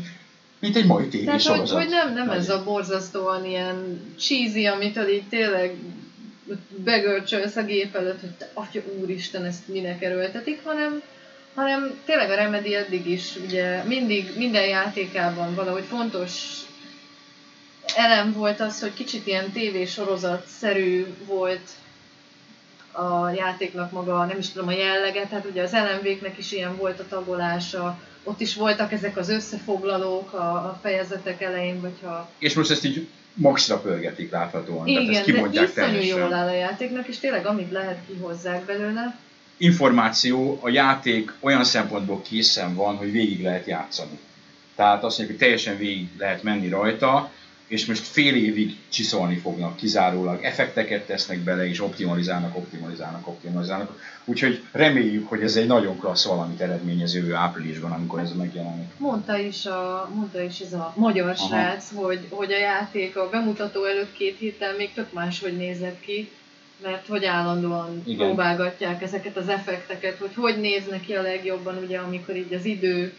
[0.61, 1.83] mint egy mai Tehát, hogy, tévésorozat.
[1.83, 5.75] hogy nem, nem ez a borzasztóan ilyen cheesy, amitől így tényleg
[6.85, 11.03] begörcsölsz a gép előtt, hogy te atya úristen, ezt minek erőltetik, hanem,
[11.55, 16.33] hanem tényleg a Remedy eddig is ugye mindig, minden játékában valahogy fontos
[17.97, 21.71] elem volt az, hogy kicsit ilyen tévésorozat-szerű volt
[22.97, 27.01] a játéknak maga, nem is tudom, a jellege, tehát ugye az LMV-knek is ilyen volt
[27.01, 32.31] a tagolása, ott is voltak ezek az összefoglalók a, a fejezetek elején, vagy ha...
[32.39, 34.87] És most ezt így maxra pörgetik láthatóan.
[34.87, 36.19] tehát Igen, ezt de kimondják iszonyú teljesen.
[36.19, 39.19] jól áll a játéknak, és tényleg amit lehet kihozzák belőle.
[39.57, 44.19] információ, a játék olyan szempontból készen van, hogy végig lehet játszani.
[44.75, 47.33] Tehát azt mondjuk, hogy teljesen végig lehet menni rajta,
[47.67, 54.01] és most fél évig csiszolni fognak kizárólag, effekteket tesznek bele, és optimalizálnak, optimalizálnak, optimalizálnak.
[54.25, 58.91] Úgyhogy reméljük, hogy ez egy nagyon klassz valamit eredményez jövő áprilisban, amikor ez megjelenik.
[58.99, 61.47] Mondta is, a, mondta is ez a magyar Aha.
[61.47, 66.31] srác, hogy, hogy a játék a bemutató előtt két héttel még tök máshogy nézett ki,
[66.83, 68.27] mert hogy állandóan Igen.
[68.27, 73.13] próbálgatják ezeket az effekteket, hogy hogy néznek ki a legjobban, ugye, amikor így az idő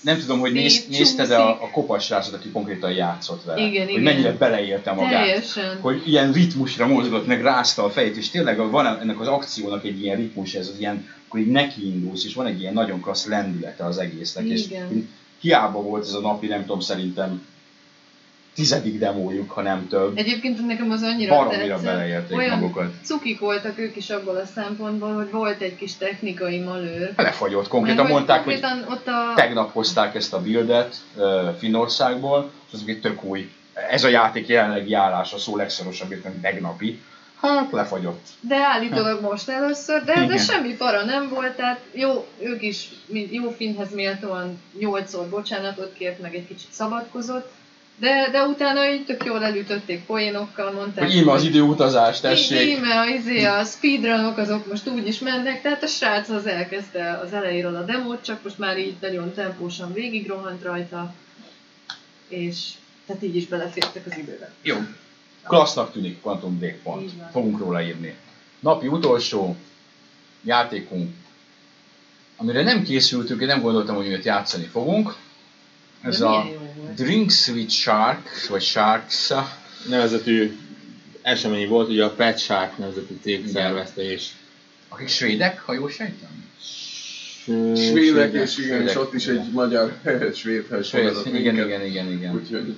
[0.00, 3.66] Nem tudom, hogy néz, nézted a, a kopas srácot, aki konkrétan játszott vele.
[3.66, 4.02] Igen, hogy igen.
[4.02, 5.24] mennyire beleélte magát.
[5.24, 5.78] Teljesen.
[5.80, 10.02] hogy ilyen ritmusra mozgott, meg rázta a fejét, és tényleg van ennek az akciónak egy
[10.02, 13.84] ilyen ritmus, ez az ilyen, akkor így nekiindulsz, és van egy ilyen nagyon klassz lendülete
[13.84, 15.08] az egésznek, és Igen.
[15.40, 17.46] hiába volt ez a napi, nem tudom, szerintem
[18.56, 20.18] tizedik demójuk, ha nem több.
[20.18, 22.92] Egyébként nekem az annyira Baromira beleérték olyan magukat.
[23.04, 27.12] cukik voltak ők is abból a szempontból, hogy volt egy kis technikai malőr.
[27.16, 29.32] Lefagyott, konkrétan Mert mondták, hogy konkrétan ott a...
[29.34, 31.24] tegnap hozták ezt a buildet uh,
[31.58, 33.50] Finnországból, és az egy tök új.
[33.90, 37.00] Ez a játék jelenlegi állása szó legszorosabb értem tegnapi.
[37.40, 38.26] Hát lefagyott.
[38.40, 42.88] De állítólag most először, de, de semmi para nem volt, tehát jó, ők is
[43.30, 47.52] jó finnhez méltóan nyolcszor bocsánatot kért, meg egy kicsit szabadkozott,
[47.98, 52.78] de, de utána így tök jól elütötték poénokkal, mondták, Hogy íme az időutazás, tessék.
[52.78, 57.20] Íme a, izé, a speedrunok azok most úgy is mennek, tehát a srác az elkezdte
[57.24, 61.14] az elejéről a demót, csak most már így nagyon tempósan végigrohant rajta,
[62.28, 62.70] és
[63.06, 64.50] tehát így is belefértek az időbe.
[64.62, 64.76] Jó.
[65.42, 67.12] Klassznak tűnik Quantum Breakpoint.
[67.32, 68.14] Fogunk róla írni.
[68.60, 69.56] Napi utolsó
[70.42, 71.14] játékunk,
[72.36, 75.14] amire nem készültünk, én nem gondoltam, hogy őt játszani fogunk.
[76.02, 76.94] Ez De a jó volt.
[76.94, 79.32] Drinks with Sharks, vagy Sharks.
[79.88, 80.56] nevezetű
[81.22, 84.28] esemény volt, ugye a Pet Shark nevezetű cég szervezte, és
[84.88, 86.44] Akik svédek, ha jól sejtem?
[87.76, 89.92] Svédek, és igen, és ott is egy magyar
[90.34, 92.76] Svéd, fogadott igen, igen, igen, igen, Úgyhogy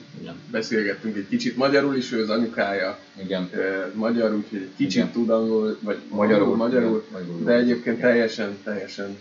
[0.51, 3.51] beszélgettünk egy kicsit magyarul is, ő az anyukája igen.
[3.95, 7.05] magyar, úgyhogy egy kicsit tud angol, vagy Magyarul, magyarul,
[7.45, 9.19] de egyébként teljesen, teljesen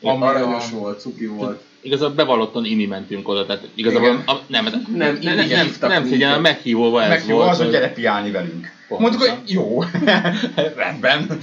[0.00, 1.62] Ami aranyos volt, cuki volt.
[1.80, 4.22] Igazából bevallottan inni mentünk oda, tehát igazából Igen.
[4.26, 7.50] a, nem, nem, Nem, nem, igen, nem, nem figyelem, meghívóval ez Meghívó volt.
[7.50, 8.74] az, hogy gyere piálni velünk.
[8.88, 9.18] Pontosan.
[9.18, 9.82] Mondtuk, hogy jó,
[10.82, 11.38] rendben,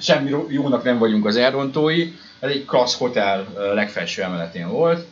[0.00, 5.06] semmi jónak nem vagyunk az elrontói, ez egy klassz hotel legfelső emeletén volt,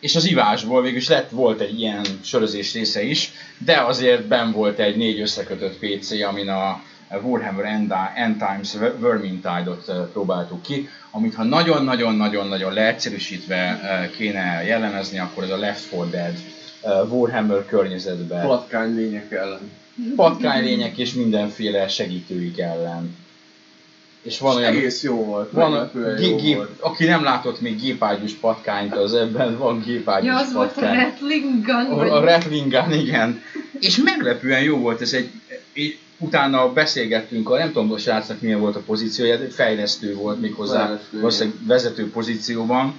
[0.00, 4.52] és az ivásból végül is lett, volt egy ilyen sörözés része is, de azért ben
[4.52, 6.82] volt egy négy összekötött PC, amin a
[7.22, 13.80] Warhammer End, End Times Vermintide-ot próbáltuk ki, amit ha nagyon-nagyon-nagyon-nagyon leegyszerűsítve
[14.16, 16.34] kéne jellemezni, akkor ez a Left 4 Dead
[17.10, 19.70] Warhammer környezetben Palatkány lények ellen.
[20.16, 23.16] patkánylények és mindenféle segítőik ellen.
[24.22, 25.50] És van olyan, Egész jó volt.
[25.50, 26.80] van, meglepően gé, jó gép, volt.
[26.80, 30.96] aki nem látott még gépágyús patkányt, az ebben van gépágyús Ja, az volt a patkány.
[30.98, 33.42] Rattling Gun, vagy A Rattling Gun, igen.
[33.80, 35.30] És meglepően jó volt ez egy,
[35.72, 40.40] egy utána beszélgettünk, a, nem tudom, a srácnak milyen volt a pozíciója, de fejlesztő volt
[40.40, 42.94] méghozzá, Fejlesztő, valószínűleg vezető pozícióban.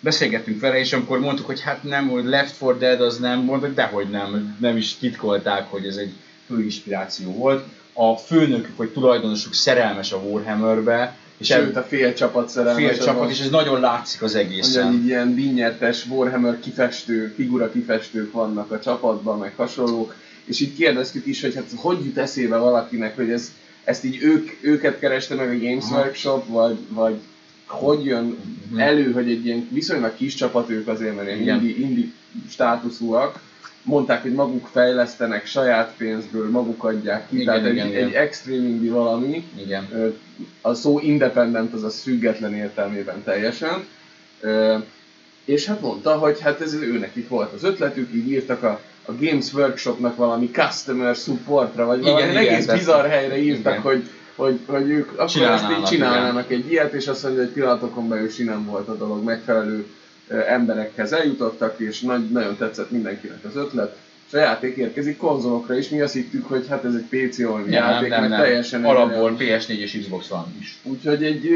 [0.00, 3.66] Beszélgettünk vele, és amikor mondtuk, hogy hát nem, hogy Left 4 Dead az nem, mondta,
[3.66, 6.12] hogy dehogy nem, nem is titkolták, hogy ez egy
[6.46, 7.64] fő inspiráció volt.
[7.92, 12.84] A főnökük, vagy tulajdonosuk szerelmes a Warhammerbe, és Sőt, a fél csapat szerelmes.
[12.84, 14.92] fél csapat, és ez nagyon látszik az egészen.
[14.92, 20.14] így ilyen vignyettes Warhammer kifestő, figura kifestők vannak a csapatban, meg hasonlók,
[20.44, 23.52] és így kérdeztük is, hogy hát hogy jut eszébe valakinek, hogy ez,
[23.84, 25.84] ezt így ők, őket kereste meg a Games.
[25.90, 27.14] Workshop, vagy, vagy
[27.66, 28.36] hogy jön
[28.70, 28.80] Mhm.
[28.80, 32.12] elő, hogy egy ilyen viszonylag kis csapat ők azért, mert ilyen indi, indi
[32.50, 33.40] státuszúak,
[33.82, 38.06] mondták, hogy maguk fejlesztenek saját pénzből, maguk adják ki, Igen, tehát igen, egy, igen.
[38.08, 39.88] egy extreme indie valami, Igen.
[40.60, 43.84] A szó independent az a független értelmében teljesen.
[45.44, 49.12] És hát mondta, hogy hát ez ő nekik volt az ötletük, így írtak a, a
[49.20, 53.82] Games Workshopnak valami customer supportra, vagy Igen, valami igen, egész bizarr helyre írtak, igen.
[53.82, 57.52] hogy, hogy, hogy ők akkor ezt így Csinálnának, csinálnának egy ilyet, és azt mondja, hogy
[57.52, 59.86] pillanatokon belül sinem volt a dolog, megfelelő
[60.28, 63.96] emberekhez eljutottak, és nagy, nagyon tetszett mindenkinek az ötlet.
[64.32, 67.70] És a játék érkezik konzolokra is, mi azt hittük, hogy hát ez egy PC only
[67.70, 68.40] Ja, játék, nem, nem, nem.
[68.40, 70.78] teljesen Alapból olyan- PS4 és Xbox One is.
[70.82, 71.46] Úgyhogy egy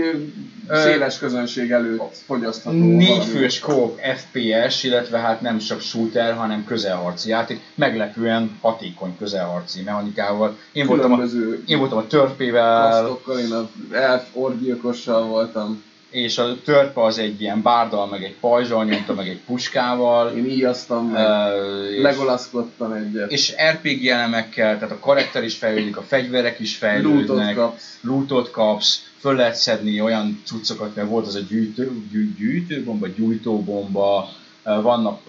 [0.69, 2.77] ö, széles közönség előtt fogyasztható.
[2.77, 7.61] Négy fős co FPS, illetve hát nem csak shooter, hanem közelharci játék.
[7.75, 10.57] Meglepően hatékony közelharci mechanikával.
[10.73, 11.23] Én voltam a,
[11.67, 17.63] én voltam a törpével, én az elf orgyilkossal voltam, és a törpe az egy ilyen
[17.63, 20.37] bárdal, meg egy pajzsal nyomta, meg egy puskával.
[20.37, 26.03] én íjaztam, meg és- legolaszkodtam egyet, és RPG elemekkel, tehát a karakter is fejlődik, a
[26.03, 27.99] fegyverek is lootot fejlődnek, kapsz.
[28.01, 34.29] lootot kapsz, föl lehet szedni olyan cuccokat, mert volt az a gyűjtő, gyű, gyűjtőbomba, gyújtóbomba,
[34.63, 35.25] vannak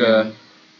[0.00, 0.22] ö,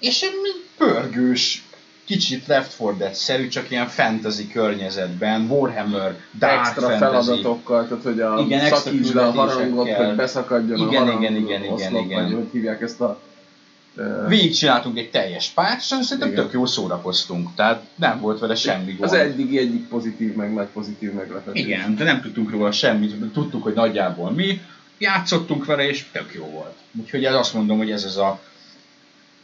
[0.00, 0.32] és egy
[0.76, 1.62] pörgős,
[2.06, 7.26] kicsit Left 4 Dead-szerű, csak ilyen fantasy környezetben, Warhammer, Dark extra Fantasy.
[7.26, 11.36] feladatokkal, tehát hogy a Igen, szakítsd le a harangot, hogy beszakadjon Igen, a harang, igen,
[11.36, 12.22] igen, igen, oszlop, igen.
[12.22, 13.20] vagy hogy hívják ezt a...
[14.28, 16.44] Végigcsináltunk egy teljes párt, és szerintem Igen.
[16.44, 19.02] tök jól szórakoztunk, tehát nem volt vele semmi gond.
[19.02, 21.62] Az eddigi egyik pozitív, meg nagy pozitív meglepetés.
[21.62, 24.60] Igen, de nem tudtunk róla semmit, tudtuk, hogy nagyjából mi,
[24.98, 26.74] játszottunk vele, és tök jó volt.
[27.00, 28.40] Úgyhogy ez azt mondom, hogy ez az a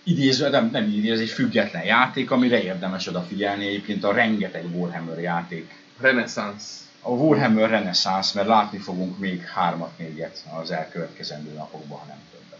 [0.05, 5.19] idéző, nem, nem idéző, ez egy független játék, amire érdemes odafigyelni egyébként a rengeteg Warhammer
[5.19, 5.75] játék.
[6.01, 6.65] Renaissance.
[7.01, 12.59] A Warhammer Renaissance, mert látni fogunk még hármat, négyet az elkövetkezendő napokban, ha nem többet.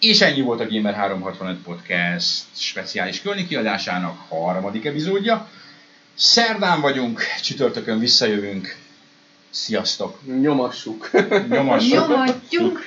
[0.00, 5.48] És ennyi volt a Gamer 365 Podcast speciális kölni kiadásának harmadik epizódja.
[6.14, 8.76] Szerdán vagyunk, csütörtökön visszajövünk.
[9.50, 10.40] Sziasztok!
[10.40, 11.10] Nyomassuk.
[11.48, 12.08] Nyomassuk!
[12.08, 12.86] Nyomatjuk!